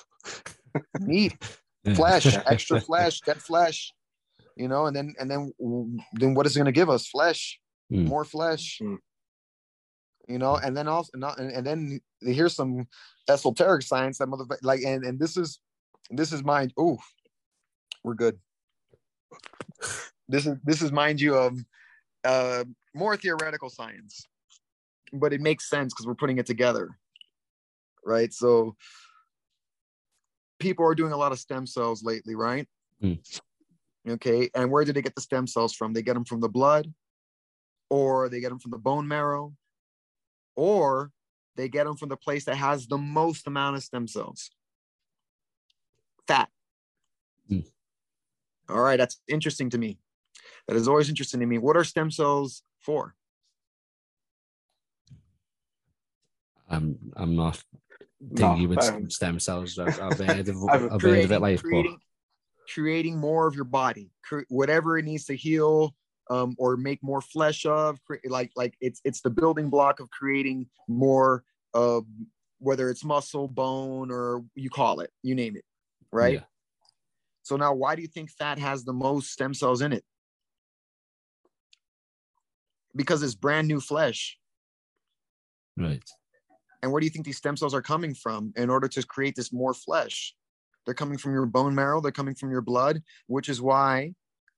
[1.00, 1.34] meat
[1.84, 1.94] Yeah.
[1.96, 3.94] flesh, extra flesh, dead flesh.
[4.56, 5.54] You know, and then and then
[6.14, 7.08] then what is it going to give us?
[7.08, 7.60] Flesh,
[7.92, 8.06] Mm.
[8.08, 8.80] more flesh.
[8.82, 8.98] Mm.
[10.28, 12.88] You know, and then also not, and, and then here's some
[13.30, 15.60] esoteric science that mother like, and and this is
[16.10, 16.74] this is mind.
[16.78, 16.98] Oh,
[18.04, 18.38] we're good.
[20.28, 21.58] This is this is mind you of
[22.26, 24.28] uh more theoretical science,
[25.14, 26.90] but it makes sense because we're putting it together,
[28.04, 28.34] right?
[28.34, 28.76] So
[30.60, 32.68] people are doing a lot of stem cells lately, right?
[33.02, 33.20] Mm.
[34.08, 35.94] Okay, and where do they get the stem cells from?
[35.94, 36.94] They get them from the blood,
[37.90, 39.54] or they get them from the bone marrow,
[40.56, 41.12] or
[41.56, 44.50] they get them from the place that has the most amount of stem cells.
[46.28, 46.50] Fat.
[47.52, 47.66] Mm.
[48.70, 49.98] All right, that's interesting to me.
[50.68, 51.58] That is always interesting to me.
[51.58, 53.16] What are stem cells for?
[56.70, 57.64] I'm I'm not
[58.20, 59.78] No, thinking with um, stem cells.
[59.78, 62.00] I've, I've heard of, I've- heard of it like, creating,
[62.74, 64.12] creating more of your body,
[64.50, 65.96] whatever it needs to heal
[66.30, 68.00] um, or make more flesh of.
[68.26, 71.44] Like like it's it's the building block of creating more
[71.74, 72.06] of
[72.60, 75.64] whether it's muscle, bone, or you call it, you name it,
[76.12, 76.34] right?
[76.34, 76.40] Yeah.
[77.44, 80.04] So now, why do you think fat has the most stem cells in it?
[82.96, 84.38] Because it's brand new flesh.
[85.78, 86.04] Right.
[86.82, 89.36] And where do you think these stem cells are coming from in order to create
[89.36, 90.36] this more flesh?
[90.86, 94.14] They're coming from your bone marrow, they're coming from your blood, which is why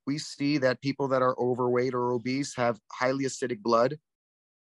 [0.06, 3.98] we see that people that are overweight or obese have highly acidic blood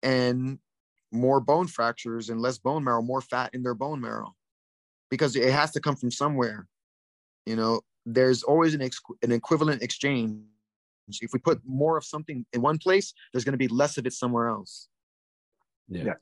[0.03, 0.59] and
[1.12, 4.34] more bone fractures and less bone marrow, more fat in their bone marrow
[5.11, 6.66] because it has to come from somewhere.
[7.46, 10.40] You know, there's always an, ex- an equivalent exchange.
[11.20, 14.07] If we put more of something in one place, there's going to be less of
[14.07, 14.88] it somewhere else.
[15.88, 16.05] Yeah.
[16.05, 16.14] Yeah.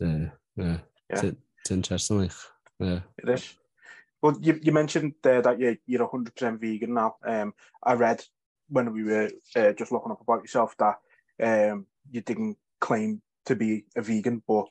[0.00, 0.28] Yeah.
[0.56, 0.78] yeah.
[1.10, 2.18] It's, it's interesting.
[2.20, 2.32] Like,
[2.78, 3.00] yeah.
[3.18, 3.54] It is.
[4.20, 7.16] Well, you, you mentioned there that you're, you're 100% vegan now.
[7.24, 8.22] Um, I read
[8.68, 10.96] when we were uh, just looking up about yourself that
[11.42, 14.66] um, you didn't claim to be a vegan, but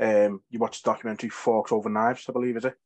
[0.00, 2.76] um, you watched the documentary Forks Over Knives, I believe, is it?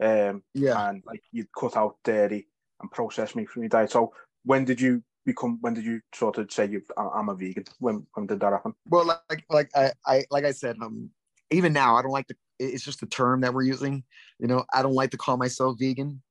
[0.00, 0.88] Um, Yeah.
[0.88, 2.48] And like you cut out dairy
[2.80, 3.90] and processed meat from your diet.
[3.90, 4.12] So
[4.44, 5.58] when did you become?
[5.60, 7.64] When did you sort of say you I'm a vegan?
[7.78, 8.74] When when did that happen?
[8.88, 11.10] Well, like like I, I like I said, um,
[11.50, 12.36] even now I don't like to.
[12.58, 14.04] It's just a term that we're using.
[14.38, 16.22] You know, I don't like to call myself vegan.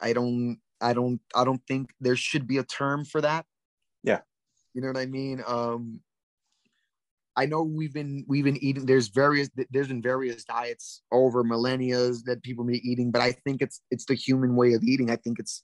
[0.00, 0.58] I don't.
[0.80, 1.20] I don't.
[1.34, 3.44] I don't think there should be a term for that.
[4.02, 4.20] Yeah.
[4.74, 5.42] You know what I mean?
[5.46, 6.00] Um,
[7.36, 8.84] I know we've been we've been eating.
[8.84, 9.48] There's various.
[9.70, 14.06] There's been various diets over millennia that people been eating, but I think it's it's
[14.06, 15.10] the human way of eating.
[15.10, 15.62] I think it's.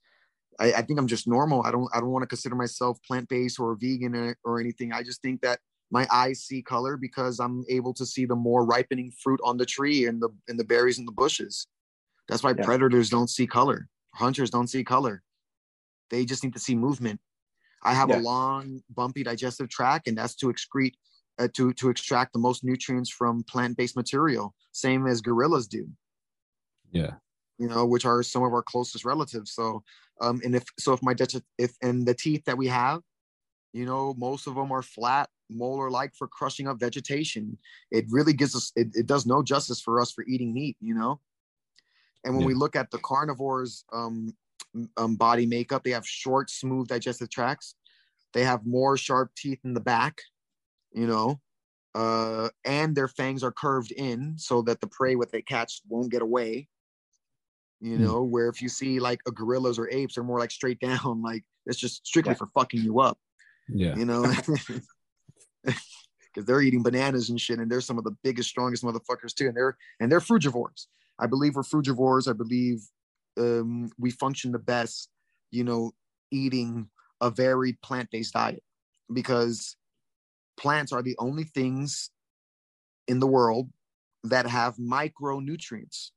[0.61, 1.65] I, I think I'm just normal.
[1.65, 1.89] I don't.
[1.93, 4.93] I don't want to consider myself plant based or vegan or, or anything.
[4.93, 5.59] I just think that
[5.95, 9.69] my eyes see color because I'm able to see the more ripening fruit on the
[9.77, 11.55] tree and the and the berries in the bushes.
[12.27, 12.65] That's why Yeah.
[12.71, 13.81] predators don't see color.
[14.23, 15.17] Hunters don't see color.
[16.11, 17.21] They just need to see movement.
[17.91, 18.21] I have Yeah.
[18.21, 20.97] a long, bumpy digestive tract, and that's to excrete,
[21.39, 25.85] uh, to to extract the most nutrients from plant-based material, same as gorillas do.
[26.91, 27.15] Yeah.
[27.63, 29.53] You know, which are some of our closest relatives.
[29.59, 29.65] So,
[30.25, 32.99] um, and if so, if my dig- if and the teeth that we have,
[33.75, 37.59] you know, most of them are flat, molar-like for crushing up vegetation.
[37.91, 40.77] It really gives us, it, it does no justice for us for eating meat.
[40.81, 41.21] You know,
[42.25, 44.37] and when we look at the carnivores' um,
[44.97, 47.75] um, body makeup, they have short, smooth digestive tracts.
[48.33, 50.23] They have more sharp teeth in the back,
[50.93, 51.41] you know,
[51.97, 56.13] uh, and their fangs are curved in so that the prey, what they catch, won't
[56.13, 56.69] get away.
[57.81, 58.05] You Hmm.
[58.05, 61.23] know, where if you see like a gorillas or apes, they're more like straight down,
[61.25, 62.39] like it's just strictly Yeah.
[62.39, 63.19] for fucking you up
[63.69, 63.97] Yeah.
[63.97, 64.23] you know
[65.65, 69.47] because they're eating bananas and shit and they're some of the biggest strongest motherfuckers too
[69.47, 70.87] and they're and they're frugivores
[71.19, 72.81] i believe we're frugivores i believe
[73.39, 75.09] um, we function the best
[75.51, 75.93] you know
[76.31, 76.89] eating
[77.21, 78.63] a varied plant-based diet
[79.13, 79.77] because
[80.57, 82.11] plants are the only things
[83.09, 83.71] in the world
[84.25, 86.11] that have micronutrients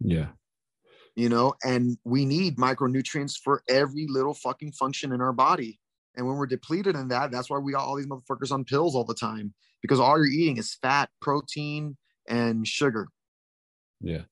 [0.00, 0.28] Yeah.
[1.14, 5.80] you know, and we need micronutrients for every little fucking function in our body.
[6.16, 8.94] And when we're depleted in that, that's why we got all these motherfuckers on pills
[8.94, 9.52] all the time
[9.82, 11.96] because all you're eating is fat, protein,
[12.28, 13.08] and sugar.
[14.00, 14.22] Yeah.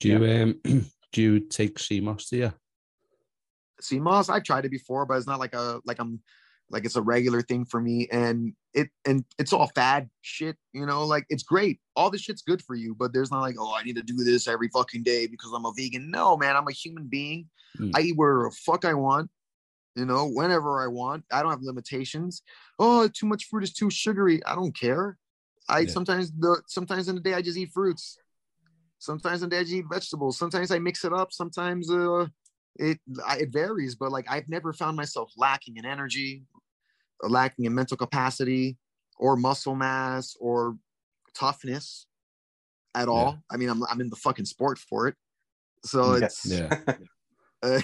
[0.00, 0.60] Do you um
[1.12, 2.52] do you take sea moss you?
[3.80, 6.20] sea moss, I've tried it before, but it's not like a like I'm
[6.70, 8.08] like it's a regular thing for me.
[8.10, 11.80] And it and it's all fad shit, you know, like it's great.
[11.94, 14.24] All this shit's good for you, but there's not like, oh, I need to do
[14.24, 16.10] this every fucking day because I'm a vegan.
[16.10, 17.48] No, man, I'm a human being.
[17.78, 17.92] Mm.
[17.94, 19.30] I eat where the fuck I want,
[19.94, 21.24] you know, whenever I want.
[21.32, 22.42] I don't have limitations.
[22.78, 24.44] Oh, too much fruit is too sugary.
[24.44, 25.18] I don't care.
[25.68, 25.88] I Yeah.
[25.88, 28.18] sometimes the sometimes in the day I just eat fruits.
[28.98, 30.38] Sometimes in the day I just eat vegetables.
[30.38, 31.32] Sometimes I mix it up.
[31.32, 32.26] Sometimes uh
[32.76, 36.44] it I, it varies, but like I've never found myself lacking in energy,
[37.22, 38.76] lacking in mental capacity,
[39.16, 40.76] or muscle mass, or
[41.34, 42.06] toughness
[42.94, 43.38] at all.
[43.50, 45.14] I mean, I'm I'm in the fucking sport for it,
[45.84, 46.24] so Yeah.
[46.24, 46.70] it's Yeah.
[47.62, 47.80] uh,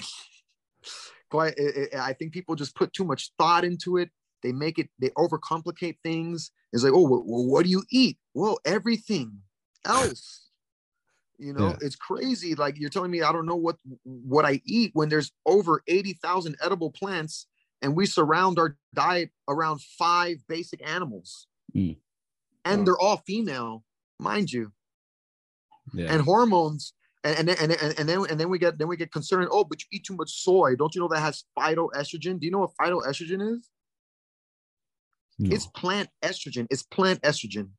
[1.31, 1.53] quite.
[1.57, 4.09] It, it- I think people just put too much thought into it.
[4.43, 4.89] They make it.
[4.99, 6.51] They overcomplicate things.
[6.73, 8.17] It's like, oh, well, what do you eat?
[8.33, 9.39] Well, everything
[9.85, 10.37] else.
[11.43, 11.77] You know, Yeah.
[11.81, 12.53] it's crazy.
[12.53, 16.13] Like you're telling me I don't know what what I eat when there's over eighty
[16.13, 17.47] thousand edible plants,
[17.81, 21.97] and we surround our diet around five basic animals, Mm.
[22.63, 22.85] and Mm.
[22.85, 23.83] they're all female,
[24.19, 24.71] mind you
[25.95, 26.13] Yeah.
[26.13, 26.93] and hormones
[27.23, 29.47] and and, then- and and and then and then we get then we get concerned.
[29.51, 30.75] Oh but you eat too much soy.
[30.75, 32.39] Don't you know that has phytoestrogen?
[32.39, 33.69] Do you know what phytoestrogen is?
[35.39, 35.55] No.
[35.55, 36.67] it's plant estrogen.
[36.69, 37.69] It's plant estrogen.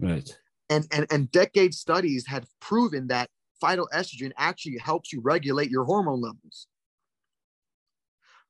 [0.00, 0.28] Right.
[0.70, 3.30] and and and decade studies have proven that
[3.62, 6.66] phytoestrogen actually helps you regulate your hormone levels.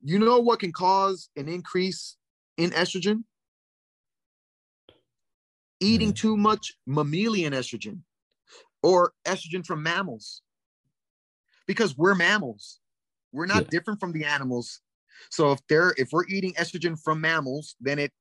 [0.03, 2.17] You know what can cause an increase
[2.57, 3.25] in estrogen?
[5.81, 8.01] Eating too much mammalian estrogen
[8.85, 10.43] or estrogen from mammals
[11.67, 12.81] because we're mammals.
[13.33, 13.69] We're not Yeah.
[13.71, 14.83] different from the animals.
[15.31, 18.13] So if they're if we're eating estrogen from mammals, then it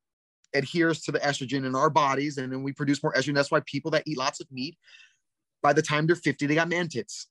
[0.56, 3.36] adheres to the estrogen in our bodies, and then we produce more estrogen.
[3.36, 4.78] That's why people that eat lots of meat,
[5.62, 7.28] by the time they're 50, they got man tits.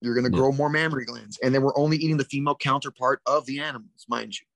[0.00, 0.36] You're gonna Yeah.
[0.38, 1.38] grow more mammary glands.
[1.42, 4.46] And then we're only eating the female counterpart of the animals, mind you.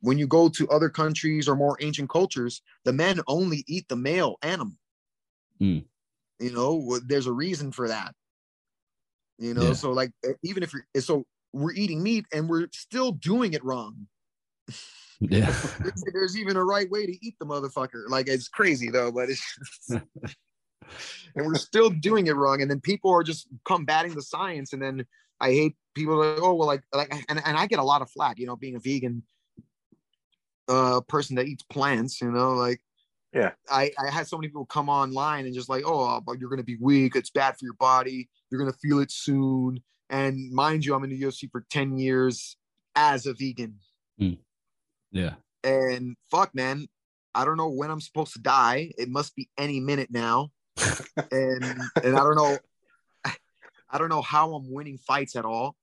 [0.00, 3.96] When you go to other countries or more ancient cultures, the men only eat the
[3.96, 4.76] male animal.
[5.60, 5.84] Mm.
[6.40, 8.14] You know, there's a reason for that.
[9.38, 9.72] You know, Yeah.
[9.74, 10.12] so like
[10.42, 14.06] even if you're so we're eating meat and we're still doing it wrong.
[15.22, 15.54] Yeah.
[15.80, 18.08] There's, there's even a right way to eat the motherfucker.
[18.08, 22.62] Like it's crazy though, but it's and we're still doing it wrong.
[22.62, 24.72] And then people are just combating the science.
[24.72, 25.04] And then
[25.38, 28.10] I hate people like, oh well, like like and, and I get a lot of
[28.10, 29.22] flack, you know, being a vegan
[30.68, 32.80] uh person that eats plants, you know, like
[33.32, 33.52] Yeah.
[33.70, 36.62] I, I had so many people come online and just like, oh, but you're gonna
[36.62, 39.82] be weak, it's bad for your body, you're gonna feel it soon.
[40.08, 42.56] And mind you, I'm in the UFC for 10 years
[42.96, 43.76] as a vegan.
[44.18, 44.34] Hmm.
[45.12, 45.34] Yeah.
[45.62, 46.88] And fuck, man,
[47.34, 48.92] I don't know when I'm supposed to die.
[48.98, 50.50] It must be any minute now.
[51.30, 51.64] and
[52.02, 52.56] and I don't know,
[53.90, 55.76] I don't know how I'm winning fights at all.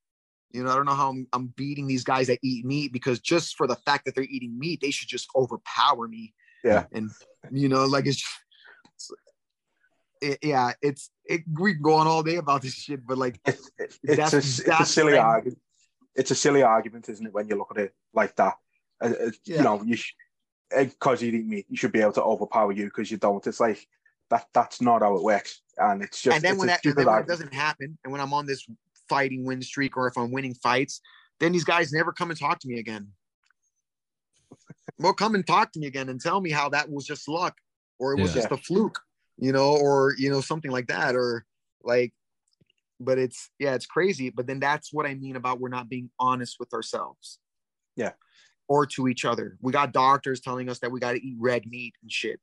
[0.50, 3.20] You know, I don't know how I'm, I'm beating these guys that eat meat because
[3.20, 6.32] just for the fact that they're eating meat, they should just overpower me.
[6.64, 6.84] Yeah.
[6.92, 7.10] And
[7.50, 8.24] you know, like it's,
[8.94, 9.10] it's
[10.20, 13.40] it, yeah, it's it, we can go on all day about this shit, but like
[13.46, 15.58] It's, it's, That's- a, it's a silly like- argument.
[16.16, 18.54] It's a silly argument, isn't it, when you look at it like that?
[19.00, 19.58] Uh, uh, Yeah.
[19.58, 19.96] You know, you
[20.76, 23.46] because you eat meat, you should be able to overpower you because you don't.
[23.46, 23.86] It's like
[24.30, 24.46] that.
[24.52, 26.34] That's not how it works, and it's just.
[26.34, 28.66] and then when that and then when it doesn't happen, and when I'm on this
[29.08, 31.00] fighting win streak, or if I'm winning fights,
[31.38, 33.08] then these guys never come and talk to me again.
[34.98, 37.56] Well, come and talk to me again and tell me how that was just luck,
[37.98, 38.42] or it was Yeah.
[38.42, 39.00] just a fluke,
[39.36, 41.44] you know, or you know something like that, or
[41.82, 42.12] like.
[43.00, 44.30] But it's yeah, it's crazy.
[44.30, 47.38] But then that's what I mean about we're not being honest with ourselves.
[47.94, 48.12] Yeah.
[48.66, 49.56] Or to each other.
[49.60, 52.40] We got doctors telling us that we got to eat red meat and shit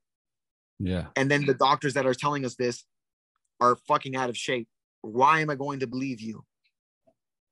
[0.80, 1.08] Yeah.
[1.16, 2.84] and then the doctors that are telling us this
[3.62, 4.68] are fucking out of shape.
[5.02, 6.44] Why am I going to believe you?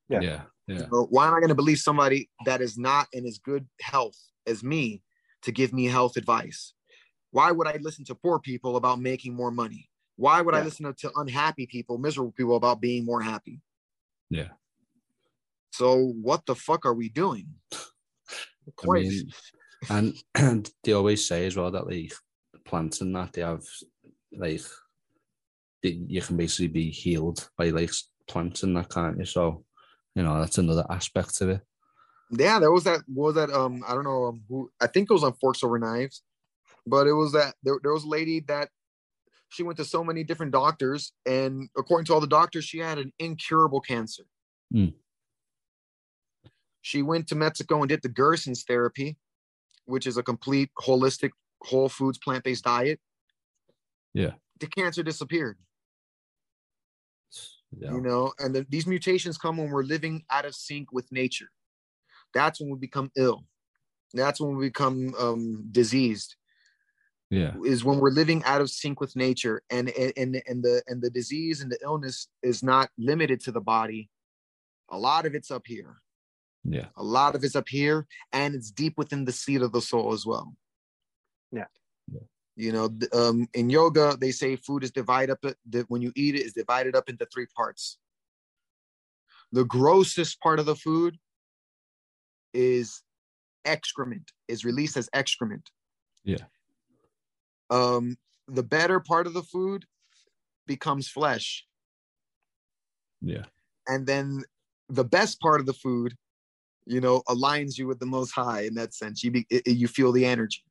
[0.09, 0.21] Yeah.
[0.21, 0.41] Yeah.
[0.67, 0.85] Yeah.
[0.89, 4.63] Why am I going to believe somebody that is not in as good health as
[4.63, 5.01] me
[5.41, 6.73] to give me health advice?
[7.31, 9.89] Why would I listen to poor people about making more money?
[10.15, 13.59] Why would I listen to unhappy people, miserable people about being more happy?
[14.29, 14.49] Yeah.
[15.71, 17.47] So what the fuck are we doing?
[17.73, 19.31] I Quite- mean,
[19.89, 22.13] and and they always say as well that like
[22.65, 23.63] plants and that they have
[24.31, 24.61] like
[25.81, 27.91] they, you can basically be healed by like
[28.27, 29.25] plants and that can't you?
[29.25, 29.65] So
[30.15, 31.61] you know that's another aspect of it.
[32.31, 35.13] yeah, there was that was that um I don't know um, who I think it
[35.13, 36.23] was on Forks Over Knives,
[36.85, 38.69] but it was that there, there was a lady that
[39.49, 42.97] she went to so many different doctors, and according to all the doctors, she had
[42.97, 44.23] an incurable cancer.
[44.71, 44.87] Hmm.
[46.81, 49.15] She went to Mexico and did the Gerson's therapy,
[49.85, 52.99] which is a complete holistic, whole foods, plant based diet.
[54.13, 54.31] Yeah.
[54.59, 55.57] The cancer disappeared
[57.79, 57.93] Yeah.
[57.93, 61.49] you know and then these mutations come when we're living out of sync with nature
[62.33, 63.43] that's when we become ill
[64.13, 66.35] that's when we become um, diseased
[67.29, 67.53] Yeah.
[67.65, 71.09] is when we're living out of sync with nature and and and the and the
[71.09, 74.09] disease and the illness is not limited to the body
[74.89, 75.97] a lot of it's up here
[76.63, 76.87] Yeah.
[76.95, 80.13] a lot of it's up here and it's deep within the seat of the soul
[80.13, 80.53] as well
[81.51, 81.65] Yeah.
[82.11, 82.27] Yeah.
[82.55, 86.35] You know um, in yoga they say food is divided up that when you eat
[86.35, 87.97] it is divided up into three parts
[89.51, 91.17] the grossest part of the food
[92.53, 93.01] is
[93.65, 95.69] excrement is released as excrement
[96.23, 96.45] Yeah.
[97.69, 99.85] um the better part of the food
[100.67, 101.65] becomes flesh
[103.21, 103.45] Yeah.
[103.87, 104.43] and then
[104.89, 106.15] the best part of the food
[106.85, 109.77] you know aligns you with the most high in that sense you be, it, it-
[109.77, 110.63] you feel the energy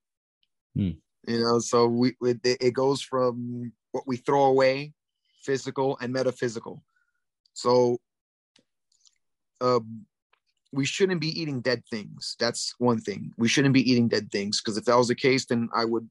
[0.76, 0.90] Hmm.
[1.26, 4.92] You know so we it, it goes from what we throw away
[5.42, 6.82] physical and metaphysical.
[7.54, 7.98] So
[9.60, 10.06] um
[10.74, 12.34] we shouldn't be eating dead things.
[12.40, 13.32] That's one thing.
[13.36, 16.08] We shouldn't be eating dead things because if that was the case then i would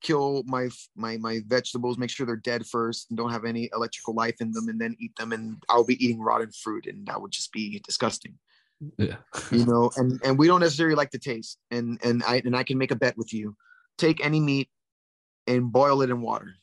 [0.00, 4.14] kill my my my vegetables make sure they're dead first and don't have any electrical
[4.14, 7.20] life in them and then eat them and i'll be eating rotten fruit and that
[7.20, 8.34] would just be disgusting.
[8.98, 9.16] Yeah.
[9.50, 12.62] you know and and we don't necessarily like the taste and and i and i
[12.62, 13.56] can make a bet with you
[13.98, 14.68] take any meat
[15.46, 16.54] and boil it in water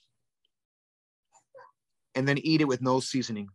[2.16, 3.50] and then eat it with no seasoning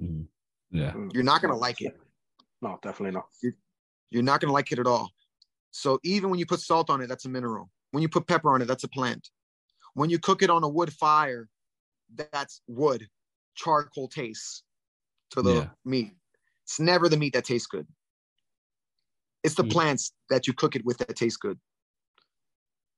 [0.00, 0.28] Mhm.
[0.70, 0.92] Yeah.
[0.92, 1.14] Mm.
[1.14, 1.96] you're not going to like it
[2.60, 3.28] No, definitely not.
[4.10, 5.10] you're not going to like it at all
[5.70, 8.52] so even when you put salt on it that's a mineral when you put pepper
[8.52, 9.30] on it that's a plant
[9.94, 11.48] when you cook it on a wood fire
[12.16, 13.08] that's wood
[13.54, 14.64] charcoal taste
[15.30, 15.70] to the Yeah.
[15.84, 16.12] meat.
[16.64, 17.86] It's never the meat that tastes good.
[19.42, 19.70] It's the Mm.
[19.72, 21.58] plants that you cook it with that taste good.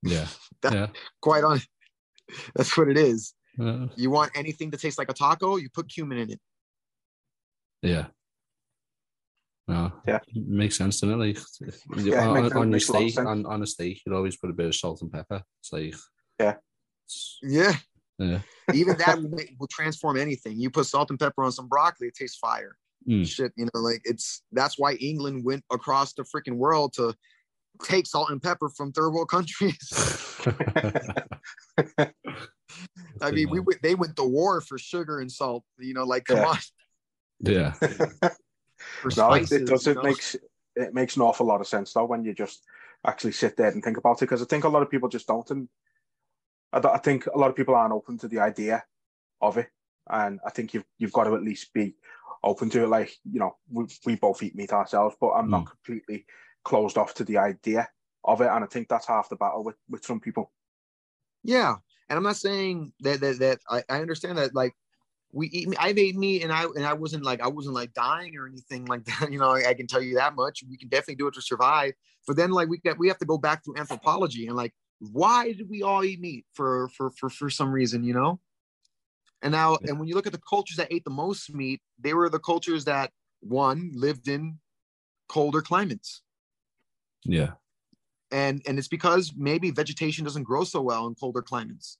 [0.02, 0.26] Yeah.
[0.62, 0.86] That- yeah.
[1.20, 1.60] Quite on.
[2.54, 3.34] That's what it is.
[3.60, 6.40] Uh, You want anything to taste like a taco, you put cumin in it.
[7.82, 8.06] yeah.
[9.68, 10.20] No, Yeah.
[10.34, 11.14] makes sense to me.
[11.14, 11.38] Like
[12.04, 14.52] Yeah, on, makes- on your a steak, on, on a steak, you'd always put a
[14.52, 15.42] bit of salt and pepper.
[15.60, 15.94] It's like
[16.38, 16.50] Yeah.
[17.06, 17.76] it's- Yeah.
[18.18, 18.40] yeah.
[18.72, 20.60] Even that will, make, will transform anything.
[20.60, 22.76] You put salt and pepper on some broccoli, it tastes fire.
[23.08, 23.26] Mm.
[23.26, 27.14] Shit, you know, like it's that's why England went across the freaking world to
[27.84, 29.76] take salt and pepper from third world countries.
[33.20, 35.64] I mean, we went, they went to war for sugar and salt.
[35.78, 36.46] You know, like come Yeah.
[36.46, 36.56] on,
[37.40, 37.72] yeah.
[39.00, 39.52] for no, it, spices.
[39.52, 39.86] it does.
[39.86, 40.02] you It know?
[40.02, 40.36] makes
[40.74, 42.62] it makes an awful lot of sense though when you just
[43.06, 44.26] actually sit there and think about it.
[44.26, 45.68] Because I think a lot of people just don't, and
[46.72, 48.84] I, I think a lot of people aren't open to the idea
[49.40, 49.68] of it.
[50.08, 51.94] And I think you've you've got to at least be
[52.46, 52.88] open to it.
[52.88, 55.70] Like you know, we we both eat meat ourselves, but I'm not mm.
[55.70, 56.24] completely
[56.64, 57.88] closed off to the idea
[58.24, 58.48] of it.
[58.50, 60.52] And I think that's half the battle with with some people.
[61.42, 61.74] Yeah,
[62.08, 64.74] and I'm not saying that that that I, I understand that like
[65.32, 65.68] we eat.
[65.68, 68.46] meat- I've ate meat, and I and I wasn't like I wasn't like dying or
[68.46, 69.30] anything like that.
[69.30, 70.62] You know, I, I can tell you that much.
[70.68, 71.92] We can definitely do it to survive.
[72.26, 75.52] But then like we get we have to go back through anthropology and like why
[75.52, 78.04] did we all eat meat for for for for some reason?
[78.04, 78.40] You know.
[79.46, 82.14] And now, and when you look at the cultures that ate the most meat, they
[82.14, 84.58] were the cultures that one lived in
[85.28, 86.22] colder climates
[87.24, 87.52] Yeah.
[88.32, 91.98] and and it's because maybe vegetation doesn't grow so well in colder climates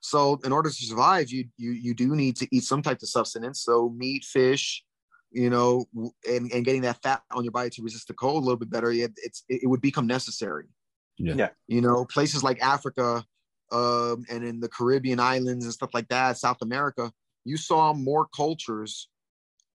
[0.00, 3.08] so in order to survive you you you do need to eat some type of
[3.08, 4.84] substance so meat fish
[5.30, 5.84] you know
[6.28, 8.70] and, and getting that fat on your body to resist the cold a little bit
[8.70, 10.66] better it, it's it would become necessary
[11.18, 11.34] Yeah.
[11.36, 11.48] Yeah.
[11.68, 13.24] you know places like africa
[13.74, 17.12] um, and in the caribbean islands and stuff like that south america
[17.44, 19.08] you saw more cultures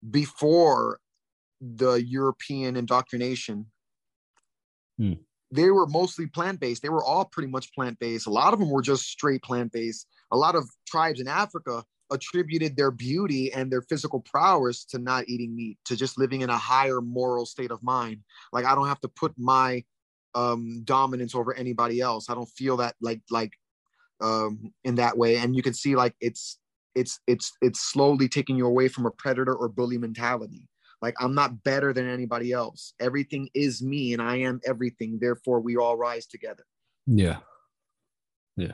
[0.10, 1.00] before
[1.62, 3.66] the european indoctrination.
[5.52, 6.82] They were mostly plant-based.
[6.82, 8.28] They were all pretty much plant-based.
[8.28, 10.08] A lot of them were just straight plant-based.
[10.32, 15.28] A lot of tribes in africa attributed their beauty and their physical prowess to not
[15.28, 18.22] eating meat to just living in a higher moral state of mind.
[18.54, 19.84] Like i don't have to put my
[20.36, 22.30] um dominance over anybody else.
[22.30, 23.52] I don't feel that like like
[24.22, 26.60] um in that way and you can see like it's
[26.96, 30.68] it's it's it's slowly taking you away from a predator or bully mentality
[31.02, 35.60] like i'm not better than anybody else everything is me and i am everything therefore
[35.60, 36.66] we all rise together
[37.06, 37.38] Yeah.
[38.58, 38.74] Yeah.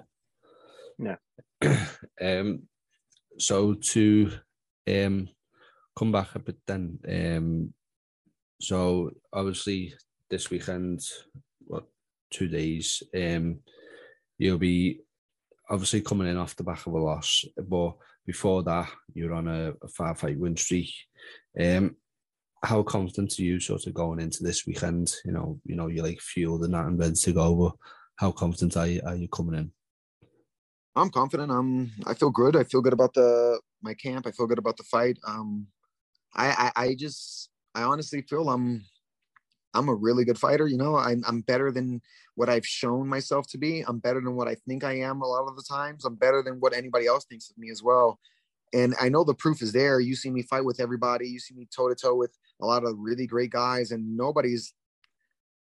[0.97, 1.17] Yeah.
[2.21, 2.63] um
[3.37, 4.31] so to
[4.87, 5.29] um
[5.97, 7.73] come back a bit then um
[8.61, 9.93] so obviously
[10.29, 11.01] this weekend
[11.67, 11.85] what
[12.31, 13.59] two days um
[14.37, 15.01] you'll be
[15.69, 17.93] obviously coming in off the back of a loss but
[18.25, 20.91] before that you're on a, a five fight win streak.
[21.59, 21.95] Um
[22.63, 25.13] how confident are you sort of going into this weekend?
[25.25, 27.73] You know you know you're like fueled and that and ready to go but
[28.17, 29.71] how confident are you, are you coming in?
[30.95, 31.51] I'm confident.
[31.51, 32.55] I'm i feel good.
[32.55, 34.25] I feel good about the my camp.
[34.25, 35.17] I feel good about the fight.
[35.27, 35.67] Um
[36.33, 38.83] i i, I just i honestly feel i'm
[39.75, 42.01] i'm a really good fighter you know I'm, I'm better than
[42.35, 43.81] what i've shown myself to be.
[43.87, 46.05] I'm better than what i think i am a lot of the times.
[46.05, 48.19] I'm better than what anybody else thinks of me as well.
[48.73, 49.99] And i know the proof is there.
[49.99, 51.27] You see me fight with everybody.
[51.27, 54.73] You see me toe to toe with a lot of really great guys and nobody's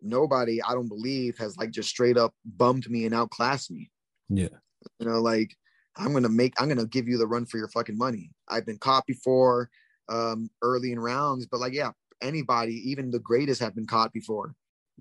[0.05, 3.91] nobody i don't believe has like just straight up bummed me and outclassed me.
[4.29, 4.49] Yeah.
[4.99, 5.57] You know like
[5.97, 8.31] i'm gonna make i'm gonna give you the run for your fucking money.
[8.49, 9.71] I've been caught before
[10.11, 11.91] um early in rounds but like yeah
[12.25, 14.55] anybody even the greatest have been caught before.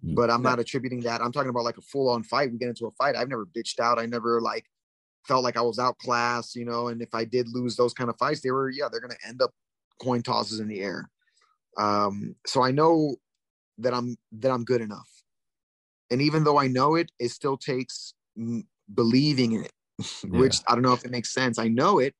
[0.03, 0.15] Mm.
[0.15, 1.21] but i'm not attributing that.
[1.21, 2.51] I'm talking about like a full-on fight.
[2.51, 3.99] We get into a fight i've never bitched out.
[3.99, 4.65] I never like
[5.28, 8.17] felt like i was outclassed you know and if i did lose those kind of
[8.17, 9.51] fights they were yeah they're gonna end up
[10.01, 11.09] coin tosses in the air.
[11.78, 13.15] Um so i know
[13.78, 15.09] that i'm that i'm good enough.
[16.11, 19.71] And even though i know it it still takes mm, believing in it
[20.28, 21.59] which I don't know if it makes sense.
[21.59, 22.15] I know it,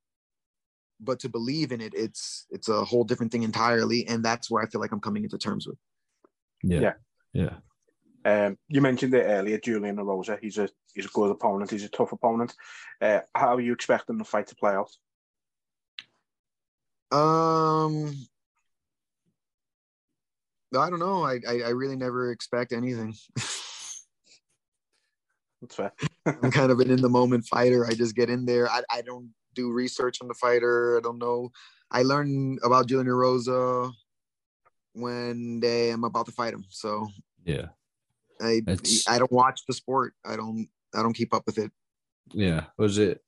[1.00, 4.64] but to believe in it, it's it's a whole different thing entirely, and that's where
[4.64, 5.78] I feel like I'm coming into terms with.
[6.64, 6.94] yeah
[7.34, 7.54] Yeah.
[8.26, 10.40] yeah Um, you mentioned it earlier, Julian Erosa.
[10.42, 11.72] He's a he's a good opponent.
[11.72, 12.54] He's a tough opponent.
[13.02, 14.92] Uh, how are you expecting the fight to play out?
[17.12, 18.16] Um,
[20.76, 21.24] I don't know.
[21.24, 23.14] I I, I really never expect anything.
[25.62, 25.94] That's fair.
[26.26, 27.86] I'm kind of an in the moment fighter.
[27.86, 28.70] I just get in there.
[28.70, 30.98] I I don't do research on the fighter.
[30.98, 31.52] I don't know.
[31.92, 33.92] I learned about Julian Erosa
[34.94, 36.66] when they am about to fight him.
[36.70, 37.08] So
[37.46, 37.68] yeah
[38.42, 40.14] I It's- I don't watch the sport.
[40.26, 41.72] I don't I don't keep up with it.
[42.34, 43.22] yeah was it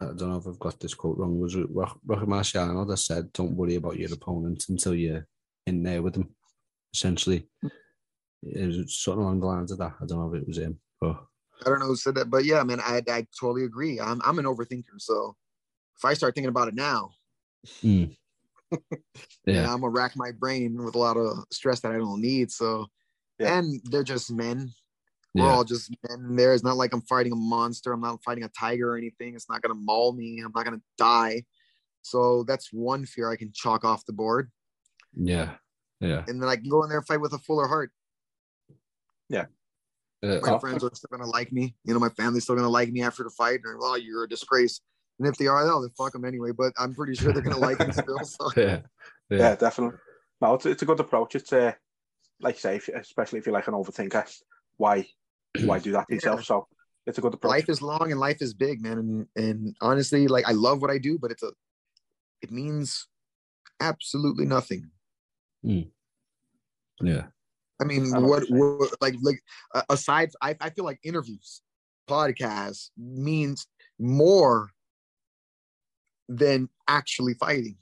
[0.00, 1.38] I don't know if I've got this quote wrong.
[1.38, 5.28] Was it Rock, Rocky Marciano that said, "Don't worry about your opponent until you're
[5.64, 6.34] in there with them."
[6.92, 7.46] Essentially,
[8.42, 9.94] it was something along the lines of that.
[10.00, 11.24] I don't know if it was him, but
[11.64, 14.00] I don't know who said that, but yeah, man, I I totally agree.
[14.00, 15.36] I'm I'm an overthinker, so
[16.02, 17.10] if I start thinking about it now,
[17.84, 18.14] mm.
[18.72, 18.78] yeah,
[19.46, 22.50] yeah, I'm gonna rack my brain with a lot of stress that I don't need.
[22.50, 22.86] So,
[23.38, 23.58] Yeah.
[23.58, 24.70] and they're just men.
[25.34, 26.54] We're yeah, all just men there.
[26.54, 27.92] It's not like I'm fighting a monster.
[27.92, 29.34] I'm not fighting a tiger or anything.
[29.34, 30.42] It's not gonna maul me.
[30.44, 31.44] I'm not gonna die.
[32.02, 34.50] So that's one fear I can chalk off the board,
[35.14, 35.52] yeah,
[36.00, 36.24] yeah.
[36.26, 37.92] and then I can go in there and fight with a fuller heart.
[40.22, 41.74] Uh, My oh, friends are still gonna like me.
[41.84, 43.60] You know, my family's still gonna like me after the fight.
[43.64, 44.80] And well, you're a disgrace.
[45.18, 46.50] And if they are, then fuck them anyway.
[46.56, 48.18] But I'm pretty sure they're gonna like me still.
[48.24, 48.80] So yeah,
[49.30, 49.98] Yeah, yeah, definitely.
[50.40, 51.34] No, it's, it's a good approach.
[51.34, 51.72] It's uh,
[52.40, 54.28] like you say, if, especially if you're like an overthinker,
[54.76, 55.06] why
[55.64, 56.44] why do that to yourself?
[56.44, 56.66] So
[57.06, 57.50] it's a good approach.
[57.50, 58.98] life is long and life is big, man.
[58.98, 61.52] And and honestly, like I love what I do, but it's a
[62.42, 63.06] it means
[63.80, 64.90] absolutely nothing.
[67.00, 67.26] yeah,
[67.80, 69.40] I mean, I what, what what like like
[69.74, 71.62] uh, aside, I, I feel like interviews,
[72.08, 73.66] podcasts means
[73.98, 74.70] more
[76.28, 77.76] than actually fighting.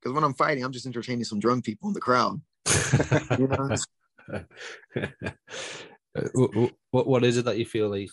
[0.00, 2.40] Because when I'm fighting, I'm just entertaining some drunk people in the crowd.
[3.38, 3.76] You know,
[6.16, 8.08] Uh, wh- wh- what what is it that you feel like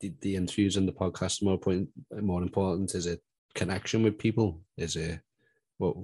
[0.00, 2.94] the, the interviews and the podcast more point more important?
[2.94, 3.20] Is it
[3.54, 4.62] connection with people?
[4.78, 5.20] Is it
[5.76, 5.96] what?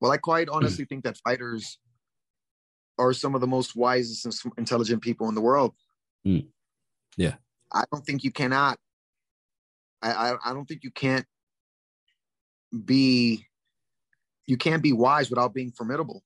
[0.00, 1.78] Well, I quite honestly think that fighters
[2.98, 5.74] are some of the most wisest and intelligent people in the world.
[6.26, 6.48] Mm.
[7.16, 7.36] Yeah.
[7.72, 8.78] I don't think you cannot.
[10.02, 11.24] I, I I don't think you can't
[12.84, 13.46] be.
[14.46, 16.24] You can't be wise without being formidable.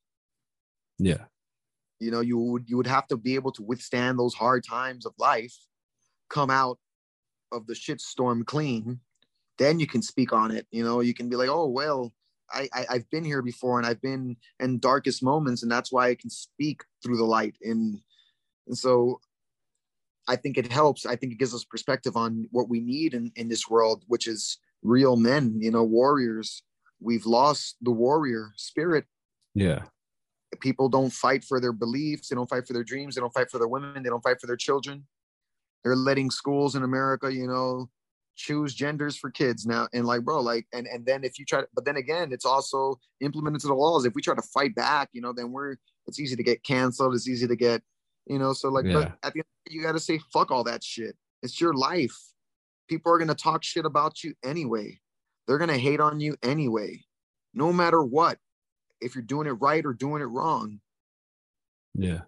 [0.98, 1.26] Yeah,
[2.00, 5.06] You know, you would you would have to be able to withstand those hard times
[5.06, 5.54] of life,
[6.30, 6.78] come out
[7.52, 9.00] of the shitstorm clean.
[9.58, 10.66] Then you can speak on it.
[10.70, 12.12] You know, you can be like, oh well,
[12.50, 16.08] I, I I've been here before and I've been in darkest moments, and that's why
[16.08, 17.56] I can speak through the light.
[17.62, 18.00] And
[18.66, 19.20] and so
[20.28, 21.06] I think it helps.
[21.06, 24.26] I think it gives us perspective on what we need in, in this world, which
[24.26, 26.62] is real men, you know, warriors.
[27.00, 29.04] We've lost the warrior spirit.
[29.54, 29.82] Yeah,
[30.60, 32.28] people don't fight for their beliefs.
[32.28, 33.14] They don't fight for their dreams.
[33.14, 34.02] They don't fight for their women.
[34.02, 35.06] They don't fight for their children.
[35.84, 37.88] They're letting schools in america you know
[38.34, 39.88] choose genders for kids now.
[39.94, 42.44] And like bro like and and then if you try to, but then again it's
[42.44, 45.76] also implemented to the laws if we try to fight back you know then we're
[46.06, 47.14] it's easy to get canceled.
[47.14, 47.82] It's easy to get
[48.26, 48.94] you know so like Yeah.
[48.94, 51.16] but at the end you got to say fuck all that shit.
[51.42, 52.16] It's your life
[52.88, 55.00] people are going to talk shit about you anyway.
[55.46, 57.04] They're going to hate on you anyway
[57.54, 58.38] no matter what
[59.00, 60.80] if you're doing it right or doing it wrong.
[61.94, 62.22] Yeah,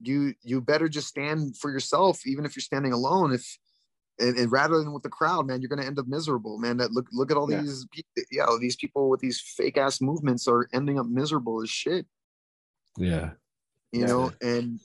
[0.00, 3.58] you you better just stand for yourself even if you're standing alone if
[4.20, 6.76] and, and rather than with the crowd man you're going to end up miserable man.
[6.76, 7.58] That look look at all Yeah.
[7.58, 11.70] these pe- yeah these people with these fake ass movements are ending up miserable as
[11.70, 12.06] shit.
[12.98, 13.30] Yeah,
[13.92, 14.06] you Yeah.
[14.06, 14.78] know and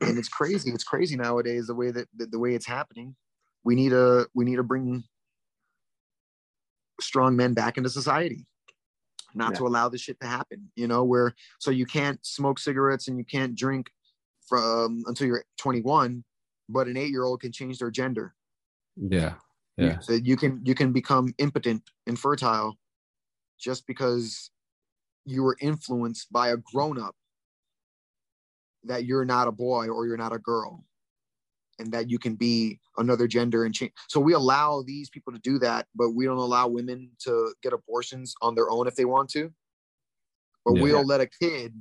[0.00, 3.16] and it's crazy it's crazy nowadays the way that the, the way it's happening
[3.66, 5.04] we need to we need to bring
[7.00, 8.46] strong men back into society
[9.34, 9.58] not Yeah.
[9.58, 13.18] to allow this shit to happen you know where so you can't smoke cigarettes and
[13.18, 13.90] you can't drink
[14.48, 16.24] from until you're 21
[16.68, 18.34] but an eight year old can change their gender.
[18.96, 19.34] Yeah,
[19.76, 22.76] yeah, so you can you can become impotent infertile
[23.58, 24.50] just because
[25.24, 27.14] you were influenced by a grown-up
[28.84, 30.84] that you're not a boy or you're not a girl
[31.78, 35.38] and that you can be another gender and change so we allow these people to
[35.40, 39.04] do that but we don't allow women to get abortions on their own if they
[39.04, 39.52] want to
[40.64, 40.82] but Yeah.
[40.82, 41.74] we'll let a kid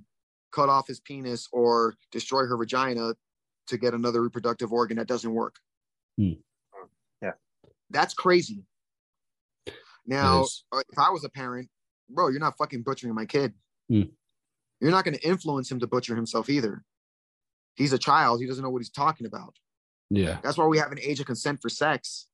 [0.52, 3.16] cut off his penis or destroy her vagina
[3.68, 5.56] to get another reproductive organ that doesn't work
[6.18, 6.34] Hmm.
[7.22, 7.34] Yeah.
[7.90, 8.64] that's crazy
[10.06, 10.64] now It is.
[10.72, 11.68] uh, if I was a parent,
[12.10, 13.56] bro, you're not fucking butchering my kid.
[13.92, 14.12] Mm.
[14.80, 16.84] You're not going to influence him to butcher himself either.
[17.76, 18.40] He's a child.
[18.40, 19.56] He doesn't know what he's talking about.
[20.10, 22.28] Yeah, That's why we have an age of consent for sex.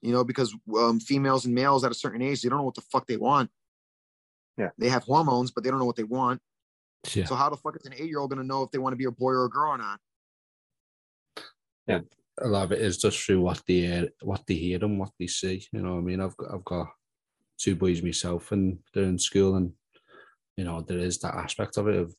[0.00, 2.74] You know, because um, females and males at a certain age, they don't know what
[2.74, 3.50] the fuck they want.
[4.58, 4.70] Yeah.
[4.78, 6.40] They have hormones, but they don't know what they want.
[7.14, 7.24] yeah.
[7.24, 8.92] So how the fuck is an eight year old going to know if they want
[8.94, 10.00] to be a boy or a girl or not?
[11.86, 12.00] Yeah,
[12.40, 15.10] a lot of it is just through what they hear, what they hear and what
[15.18, 15.64] they see.
[15.72, 16.88] You know, what I mean, I've got I've got
[17.58, 19.72] two boys myself, and they're in school, and
[20.56, 22.14] you know, there is that aspect of it of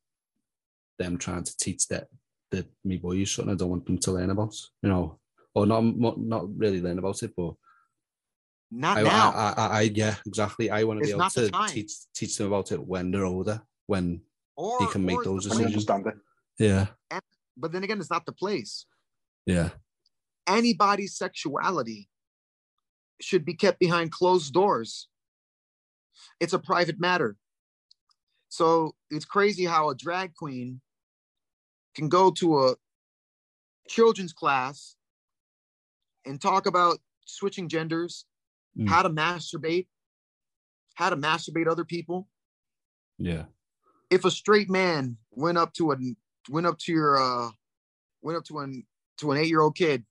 [1.00, 2.08] them trying to teach that
[2.54, 4.56] that me boys something I don't want them to learn about.
[4.82, 5.20] You know,
[5.54, 7.54] or not not, not really learn about it, but
[8.72, 9.30] Not I, I, now.
[9.32, 10.70] I, I, I yeah, exactly.
[10.72, 13.26] I want to be able not the to teach teach them about it when they're
[13.26, 14.22] older, when
[14.56, 15.68] or they can make those the I place.
[15.74, 15.90] decisions.
[15.90, 16.16] understand it.
[16.64, 16.88] yeah,
[17.58, 18.86] But then again, it's not the place.
[19.46, 19.70] yeah,
[20.48, 22.10] anybody's sexuality
[23.22, 25.08] should be kept behind closed doors.
[26.40, 27.36] It's a private matter.
[28.50, 30.82] So it's crazy how a drag queen
[31.96, 32.76] can go to a
[33.88, 34.96] children's class
[36.26, 38.26] and talk about switching genders,
[38.78, 38.90] Mm.
[38.90, 39.88] how to masturbate,
[40.96, 42.28] how to masturbate other people.
[43.20, 43.46] Yeah.
[44.10, 45.98] If a straight man went up to a
[46.50, 47.52] went up to your uh
[48.22, 48.86] went up to an
[49.18, 50.06] to an eight year old kid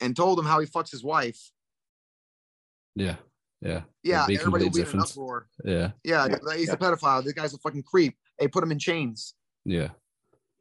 [0.00, 1.52] and told him how he fucks his wife,
[2.94, 3.16] Yeah.
[3.60, 3.84] Yeah.
[4.02, 5.48] yeah, everybody will be completely in an uproar.
[5.64, 5.90] Yeah.
[6.04, 6.74] Yeah, Yeah, he's yeah.
[6.74, 7.24] a pedophile.
[7.24, 8.16] This guy's a fucking creep.
[8.38, 9.34] Hey, put him in chains.
[9.64, 9.90] Yeah.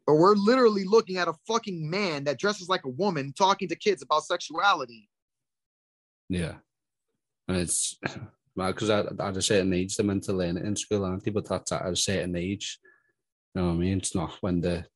[0.07, 3.75] But we're literally looking at a fucking man that dresses like a woman talking to
[3.75, 5.09] kids about sexuality.
[6.29, 6.53] Yeah.
[7.49, 7.99] And it's
[8.55, 11.25] well, because at, at a certain age they're meant to learn it in school, aren't
[11.25, 11.31] they?
[11.31, 12.79] But that's at a certain age.
[13.53, 13.97] You know what I mean?
[13.97, 14.87] It's not when they're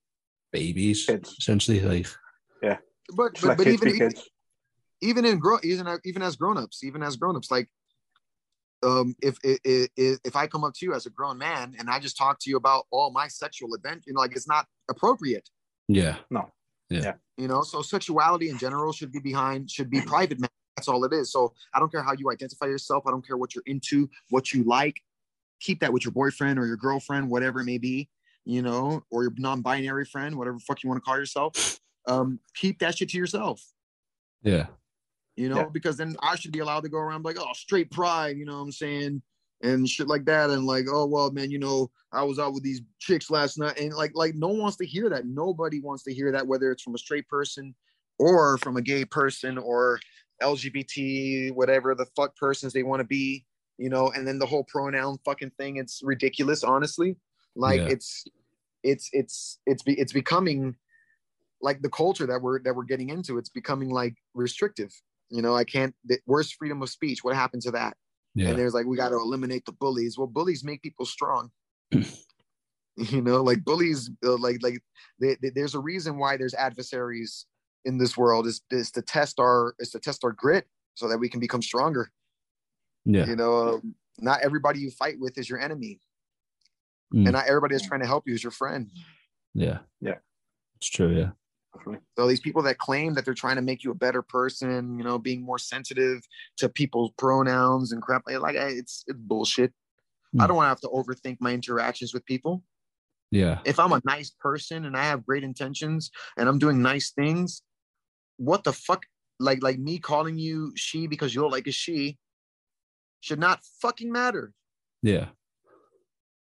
[0.52, 1.36] babies, Kids.
[1.38, 1.82] essentially.
[1.82, 2.08] Like,
[3.16, 4.16] But Just but, let but kids even be
[5.02, 7.68] even in grow even even as grown-ups, even as grown-ups, like
[8.84, 11.90] um if if if if I come up to you as a grown man and
[11.90, 14.66] I just talk to you about all my sexual adventure, you know, like it's not
[14.90, 15.50] appropriate.
[15.88, 16.18] yeah.
[16.30, 16.50] No.
[16.90, 17.02] Yeah.
[17.04, 17.14] yeah.
[17.38, 20.50] You know so sexuality in general should be behind should be private man.
[20.76, 23.38] that's all it is so i don't care how you identify yourself i don't care
[23.38, 25.02] what you're into what you like
[25.60, 28.10] keep that with your boyfriend or your girlfriend whatever it may be
[28.46, 32.40] you know or your non-binary friend whatever the fuck you want to call yourself um
[32.56, 33.64] keep that shit to yourself
[34.44, 34.68] Yeah.
[35.36, 35.70] You know Yeah.
[35.72, 38.58] because then i should be allowed to go around like oh straight pride you know
[38.58, 39.22] what i'm saying?
[39.64, 42.64] And shit like that and like oh well man you know i was out with
[42.64, 45.26] these chicks last night and like like no one wants to hear that.
[45.28, 47.76] Nobody wants to hear that whether it's from a straight person
[48.18, 50.00] or from a gay person or
[50.42, 53.46] lgbt whatever the fuck persons they want to be
[53.78, 54.12] you know?
[54.12, 57.18] And then the whole pronoun fucking thing it's ridiculous honestly.
[57.56, 57.88] Like Yeah.
[57.90, 58.26] it's
[58.84, 60.76] it's it's it's be, it's becoming
[61.62, 64.92] like the culture that we're that we're getting into it's becoming like restrictive
[65.32, 67.96] you know i can't the, where's freedom of speech what happened to that
[68.36, 68.50] Yeah.
[68.50, 71.50] and there's like we got to eliminate the bullies well bullies make people strong
[71.92, 74.80] you know like bullies uh, like like
[75.20, 77.46] they, they- there's a reason why there's adversaries
[77.86, 81.18] in this world is, is to test our is to test our grit so that
[81.18, 82.12] we can become stronger
[83.06, 83.26] Yeah.
[83.26, 86.00] you know um, not everybody you fight with is your enemy
[87.14, 87.26] Mm.
[87.26, 88.90] and not everybody that's trying to help you is your friend
[89.54, 89.80] Yeah.
[90.00, 90.20] Yeah.
[90.78, 91.10] It's true.
[91.14, 91.32] Yeah.
[92.18, 95.04] So these people that claim that they're trying to make you a better person, you
[95.04, 96.22] know, being more sensitive
[96.58, 99.74] to people's pronouns and crap, like eh, it's it's bullshit.
[100.40, 100.48] I Hmm.
[100.48, 102.64] don't want to have to overthink my interactions with people.
[103.32, 103.62] Yeah.
[103.66, 107.62] If I'm a nice person and I have great intentions and I'm doing nice things,
[108.38, 109.06] what the fuck?
[109.40, 112.18] Like like me calling you she because you look like a she
[113.22, 114.54] should not fucking matter.
[115.02, 115.30] Yeah.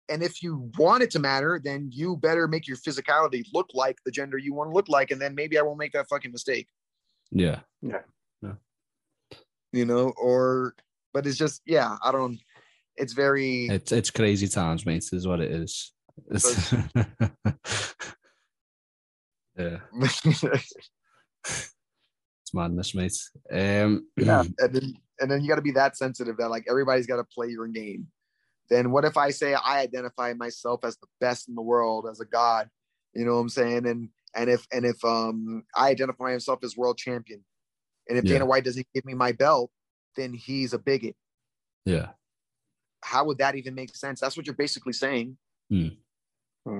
[0.08, 3.98] And if you want it to matter, then you better make your physicality look like
[4.04, 6.32] the gender you want to look like, and then maybe I won't make that fucking
[6.32, 6.68] mistake.
[7.30, 7.60] Yeah.
[7.82, 8.00] Yeah.
[9.72, 10.74] You know, or
[11.12, 12.40] but it's just yeah, I don't
[12.96, 15.92] it's very It's it's crazy times, mates, Is what it is.
[16.30, 16.72] It's
[19.58, 19.80] yeah.
[22.48, 23.12] It's madness, mate.
[23.52, 27.06] Um, yeah, and then and then you got to be that sensitive that like everybody's
[27.06, 28.06] got to play your game.
[28.70, 32.20] Then what if I say I identify myself as the best in the world as
[32.20, 32.68] a god?
[33.14, 33.86] You know what I'm saying?
[33.86, 37.44] And and if and if um I identify myself as world champion,
[38.08, 38.34] and if Yeah.
[38.34, 39.70] Dana White doesn't give me my belt,
[40.16, 41.16] then he's a bigot.
[41.84, 42.10] yeah.
[43.04, 44.20] How would that even make sense?
[44.20, 45.38] That's what you're basically saying.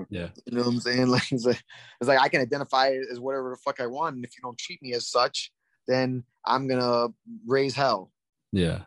[0.09, 0.29] Yeah.
[0.45, 1.07] You know what I'm saying?
[1.15, 1.63] Like it's like,
[1.99, 4.57] it's like I can identify as whatever the fuck I want, and if you don't
[4.57, 5.51] treat me as such,
[5.87, 7.07] then I'm gonna
[7.47, 8.11] raise hell.
[8.51, 8.83] Yeah.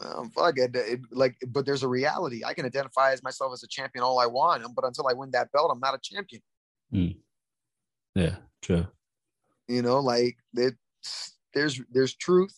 [0.00, 2.42] Um, fuck it, it- Like, but there's a reality.
[2.44, 5.30] I can identify as myself as a champion all I want, but until I win
[5.32, 6.42] that belt, I'm not a champion.
[8.14, 8.36] Yeah.
[8.62, 8.86] True.
[9.68, 10.74] You know, like it,
[11.54, 12.56] there's there's truth,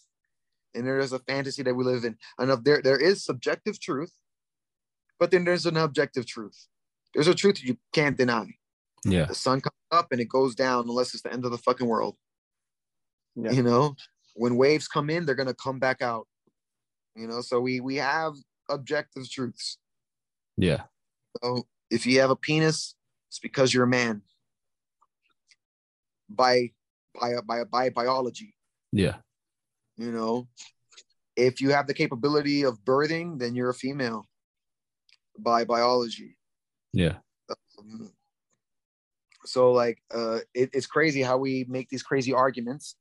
[0.75, 2.17] and there is a fantasy that we live in.
[2.39, 4.13] And if there there is subjective truth,
[5.21, 6.67] but then there's an objective truth.
[7.15, 8.47] There's a truth that you can't deny.
[9.05, 9.27] Yeah.
[9.27, 11.87] The sun comes up and it goes down unless it's the end of the fucking
[11.87, 12.17] world.
[13.37, 13.51] Yeah.
[13.53, 13.95] You know,
[14.35, 16.27] when waves come in, they're gonna come back out.
[17.15, 18.35] You know, so we we have
[18.69, 19.79] objective truths.
[20.57, 20.83] Yeah.
[21.43, 22.95] So if you have a penis,
[23.29, 24.23] it's because you're a man.
[26.29, 26.73] By
[27.21, 28.55] by by by biology,
[28.93, 29.17] Yeah.
[29.97, 30.49] you know.
[31.37, 34.25] If you have the capability of birthing, then you're a female.
[35.39, 36.37] By biology.
[36.93, 37.19] Yeah.
[37.79, 38.13] Um,
[39.45, 42.97] so like uh it, it's crazy how we make these crazy arguments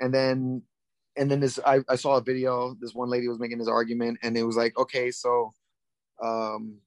[0.00, 0.62] and then
[1.16, 4.18] and then this I, I saw a video this one lady was making this argument
[4.22, 5.52] and it was like okay so
[6.22, 6.78] um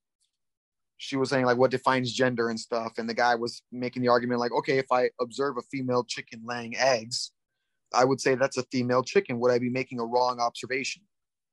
[0.97, 4.09] she was saying like what defines gender and stuff and the guy was making the
[4.09, 7.31] argument like okay if i observe a female chicken laying eggs
[7.93, 9.39] I would say that's a female chicken.
[9.39, 11.03] Would I be making a wrong observation?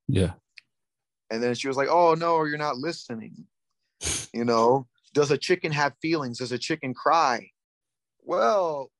[0.09, 0.33] Yeah.
[1.31, 3.47] And then she was like, "Oh no, you're not listening."
[4.35, 6.41] You know, does a chicken have feelings?
[6.41, 7.53] Does a chicken cry?
[8.23, 8.91] Well,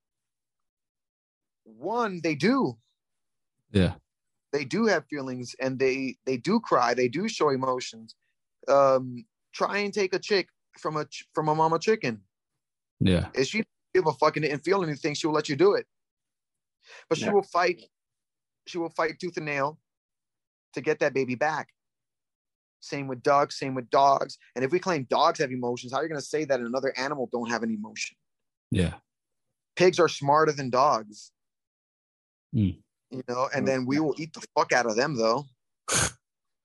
[1.65, 2.79] one, they do.
[3.73, 3.95] Yeah.
[4.53, 6.95] They do have feelings, and they they do cry.
[6.95, 8.15] They do show emotions.
[8.69, 10.49] Um, try and take a chick
[10.79, 12.23] from a ch- from a mama chicken.
[13.01, 13.29] Yeah.
[13.35, 13.65] If she
[13.95, 15.87] give a fucking didn't feel anything, she will let you do it.
[17.09, 17.33] But she Yeah.
[17.33, 17.83] will fight.
[18.67, 19.79] She will fight tooth and nail
[20.75, 21.73] to get that baby back.
[22.81, 23.59] Same with ducks.
[23.59, 24.39] Same with dogs.
[24.55, 26.93] And if we claim dogs have emotions, how are you going to say that another
[26.97, 28.17] animal don't have an emotion?
[28.71, 28.95] Yeah.
[29.77, 31.33] Pigs are smarter than dogs.
[32.55, 32.83] Mm.
[33.17, 35.45] You know, and then we will eat the fuck out of them though.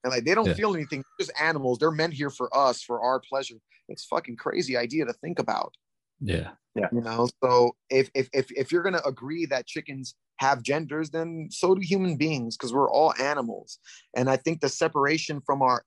[0.03, 0.55] And like they don't Yeah.
[0.55, 1.03] feel anything.
[1.19, 1.77] They're just animals.
[1.77, 3.57] They're meant here for us, for our pleasure.
[3.87, 5.75] It's fucking crazy idea to think about.
[6.19, 6.51] Yeah.
[6.73, 6.87] Yeah.
[6.93, 11.09] you know so if if if, if you're going to agree that chickens have genders
[11.09, 13.77] then so do human beings because we're all animals
[14.15, 15.83] and i think the separation from our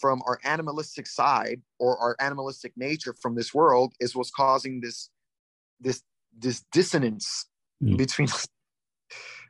[0.00, 5.10] from our animalistic side or our animalistic nature from this world is what's causing this
[5.80, 6.02] this
[6.36, 7.46] this dissonance
[7.82, 7.98] Mm.
[7.98, 8.28] between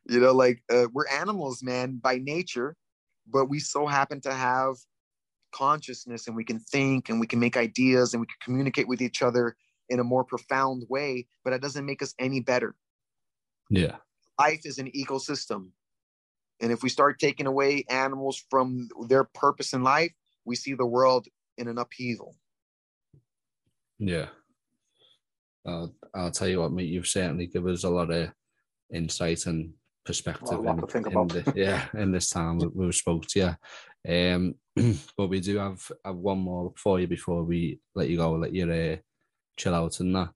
[0.08, 2.76] you know like uh, we're animals man by nature
[3.26, 4.74] but we so happen to have
[5.52, 9.00] consciousness and we can think and we can make ideas and we can communicate with
[9.00, 9.56] each other
[9.88, 12.74] in a more profound way, but it doesn't make us any better.
[13.70, 13.96] Yeah.
[14.40, 15.68] Life is an ecosystem.
[16.60, 20.12] And if we start taking away animals from their purpose in life,
[20.44, 21.26] we see the world
[21.58, 22.36] in an upheaval.
[23.98, 24.28] Yeah.
[25.66, 28.32] I'll, I'll tell you what, mate, you've certainly given us a lot of
[28.92, 29.74] insight and
[30.04, 31.28] perspective lot in, think in about.
[31.28, 33.54] the- yeah, in this time we've spoke to you.
[34.34, 34.54] Um,
[35.16, 38.52] but we do have, have one more for you before we let you go, let
[38.54, 38.96] you uh,
[39.56, 40.30] chill out and that.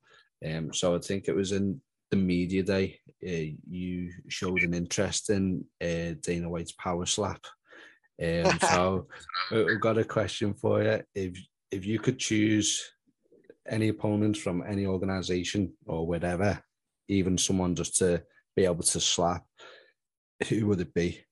[0.46, 1.80] Um, so I think it was in
[2.10, 7.44] the media day, uh, you showed an interest in uh, Dana White's power slap.
[8.22, 9.06] Um, so
[9.50, 11.00] we- we've got a question for you.
[11.14, 11.38] If
[11.72, 12.80] if you could choose
[13.68, 16.62] any opponent from any organization or whatever,
[17.08, 18.22] even someone just to
[18.56, 19.44] be able to slap,
[20.48, 21.22] who would it be?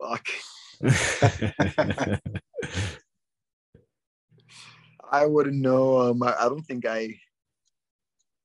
[0.00, 0.26] Fuck.
[5.10, 6.00] I wouldn't know.
[6.00, 7.18] Um, I, I don't think I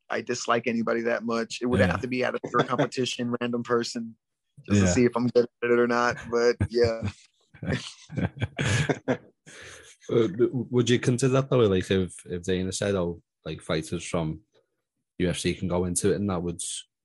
[0.09, 1.59] I dislike anybody that much.
[1.61, 1.87] It would Yeah.
[1.91, 4.15] have to be at a competition, random person,
[4.67, 4.87] just Yeah.
[4.87, 6.17] to see if I'm good at it or not.
[6.31, 7.01] But yeah,
[10.11, 10.27] Uh,
[10.71, 11.59] would you consider that though?
[11.59, 14.39] Like if if Dana said, "Oh, like fighters from
[15.19, 16.61] UFC can go into it," and that would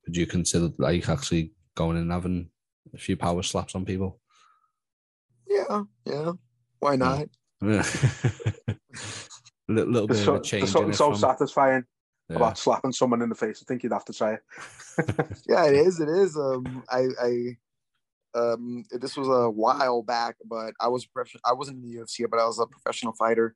[0.06, 2.48] would you consider like actually going and having
[2.94, 4.20] a few power slaps on people?
[5.48, 6.32] yeah, yeah.
[6.80, 7.28] Why not?
[7.62, 7.82] Yeah.
[9.68, 10.62] little, little bit There's, of a change.
[10.62, 11.84] there's in something it so from- satisfying
[12.28, 12.36] yeah.
[12.36, 13.62] about slapping someone in the face.
[13.62, 14.40] I think you'd have to try it.
[15.48, 15.98] Yeah, it is.
[16.00, 16.36] It is.
[16.36, 17.56] Um, I, I,
[18.38, 22.26] um, this was a while back, but I was prof- I wasn't in the UFC,
[22.30, 23.54] but I was a professional fighter.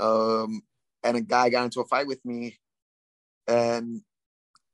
[0.00, 0.62] Um,
[1.04, 2.58] and a guy got into a fight with me,
[3.46, 4.00] and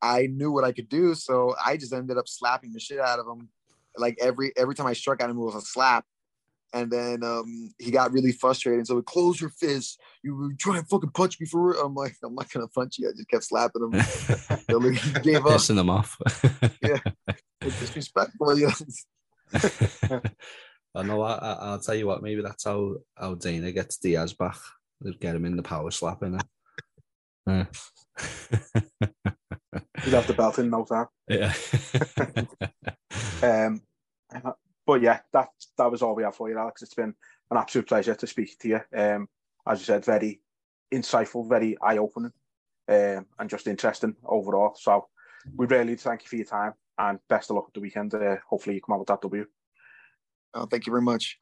[0.00, 3.18] I knew what I could do, so I just ended up slapping the shit out
[3.18, 3.48] of him.
[3.96, 6.04] Like every every time I struck at him, it was a slap.
[6.74, 8.86] And then um, he got really frustrated.
[8.86, 10.00] So, he close your fist.
[10.22, 11.84] You were trying to fucking punch me for real.
[11.84, 13.08] I'm like, I'm not gonna punch you.
[13.08, 14.00] I just kept slapping him.
[14.94, 15.60] He gave up.
[15.60, 16.16] Pissing them off.
[17.64, 18.56] It's disrespectful.
[20.94, 21.22] I know.
[21.22, 22.22] I, I, I'll tell you what.
[22.22, 24.56] Maybe that's how how Dana gets Diaz back.
[25.00, 26.42] They'll get him in the power slap in it.
[27.46, 27.66] Yeah.
[30.04, 31.06] You'd have the belt in no time.
[31.28, 31.54] yeah.
[33.42, 33.82] Um,
[34.86, 36.82] but yeah, that that was all we have for you, Alex.
[36.82, 37.14] It's been
[37.50, 38.80] an absolute pleasure to speak to you.
[38.96, 39.28] Um,
[39.66, 40.40] as you said, very
[40.92, 42.32] insightful, very eye opening,
[42.88, 44.76] um, and just interesting overall.
[44.80, 45.08] So
[45.56, 48.14] we really thank you for your time and best of luck at the weekend.
[48.14, 49.44] Uh, hopefully, you come out with that W.
[50.54, 51.38] Oh, thank you very much.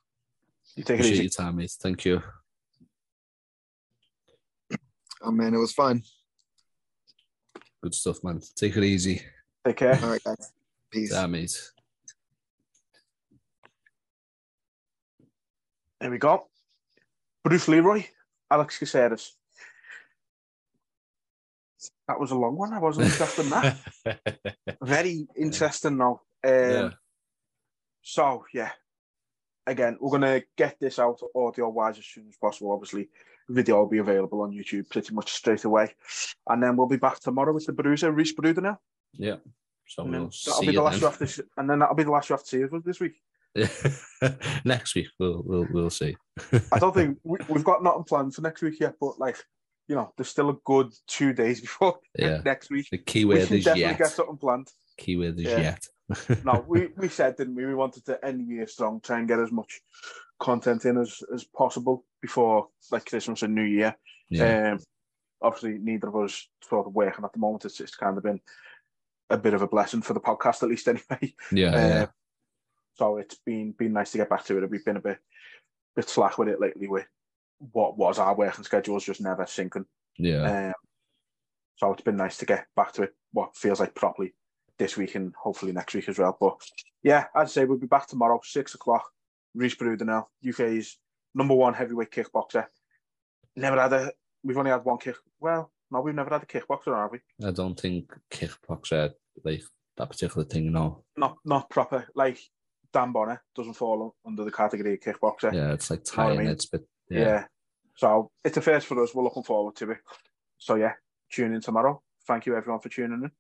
[0.77, 1.23] You take it easy.
[1.23, 1.77] your time, mate.
[1.81, 2.23] Thank you.
[5.23, 6.03] Oh man, it was fun.
[7.83, 8.41] Good stuff, man.
[8.57, 9.23] Take it easy.
[9.65, 9.99] Take care.
[10.03, 10.53] All right, guys.
[10.91, 11.13] Peace.
[11.13, 11.71] Yeah, mate.
[16.01, 16.49] There we go.
[17.45, 18.05] Bruce Leeroy,
[18.51, 19.37] Alex Caceres.
[22.09, 22.73] That was a long one.
[22.73, 23.79] I wasn't expecting that.
[24.83, 26.23] Very interesting now.
[26.43, 26.91] Um, yeah.
[28.03, 28.71] So yeah,
[29.67, 32.73] again, we're gonna get this out audio wise as soon as possible.
[32.73, 33.09] Obviously,
[33.51, 35.95] video will be available on YouTube pretty much straight away,
[36.49, 38.79] and then we'll be back tomorrow with the Bruiser Reese Brudenell,
[39.15, 39.37] Yeah.
[39.87, 41.97] So and we'll that'll see be the last you have to, s- and then that'll
[41.97, 43.15] be the last you have to see us this week.
[44.65, 46.17] Next week we'll we'll we'll see.
[46.73, 49.37] I don't think we, we've got nothing planned for next week yet, but like
[49.89, 52.41] you know, there's still a good two days before Yeah.
[52.45, 52.87] next week.
[52.91, 53.99] The key We can is definitely yet.
[53.99, 54.69] get something planned.
[54.99, 55.59] Key word is Yeah.
[55.61, 55.87] yet.
[56.45, 57.67] no, we, we said, didn't we?
[57.67, 59.81] We wanted to end the year strong, try and get as much
[60.41, 63.95] content in as, as possible before like Christmas and New Year.
[64.29, 64.73] yeah.
[64.73, 64.79] Um,
[65.43, 67.65] obviously, neither of us sort of working at the moment.
[67.65, 68.41] It's, it's kind of been
[69.31, 71.35] a bit of a blessing for the podcast, at least anyway.
[71.53, 71.69] yeah.
[71.69, 72.07] Uh, yeah.
[72.95, 74.71] So it's been been nice to get back to it.
[74.71, 75.19] We've been a bit
[75.95, 76.89] bit slack with it lately.
[76.89, 77.07] With
[77.73, 79.85] what was our working schedules just never syncing.
[80.19, 80.69] Yeah.
[80.69, 80.73] Um,
[81.77, 83.15] so it's been nice to get back to it.
[83.33, 84.35] What feels like properly
[84.79, 86.37] this week and hopefully next week as well.
[86.39, 86.57] But
[87.03, 89.05] yeah, I'd say we'll be back tomorrow, six o'clock.
[89.55, 90.99] Reese Brudenell, UK's
[91.35, 92.67] number one heavyweight kickboxer.
[93.57, 94.13] Never had a.
[94.43, 95.17] We've only had one kick.
[95.41, 97.47] Well, no, we've never had a kickboxer, have we?
[97.47, 99.11] I don't think kickboxer
[99.45, 99.63] like
[99.97, 100.73] that particular thing.
[100.73, 101.05] No.
[101.17, 102.07] Not not proper.
[102.15, 102.39] Like
[102.93, 105.53] Dan Bonner doesn't fall under the category of kickboxer.
[105.53, 106.47] Yeah, it's like know what I mean?
[106.49, 107.21] it's but Yeah.
[107.21, 107.45] yeah.
[107.97, 109.15] So it's a first for us.
[109.15, 109.99] We're looking forward to it.
[110.59, 110.93] So yeah,
[111.31, 112.03] tune in tomorrow.
[112.27, 113.31] Thank you everyone for tuning in.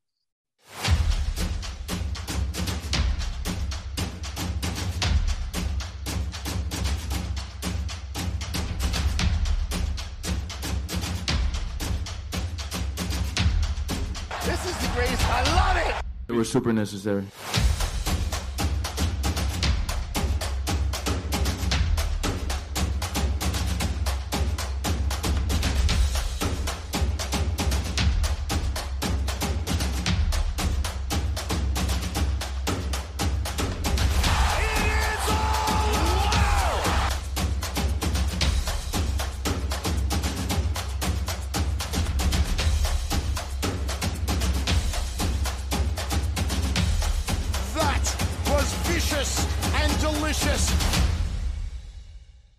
[16.51, 17.24] Super necessary.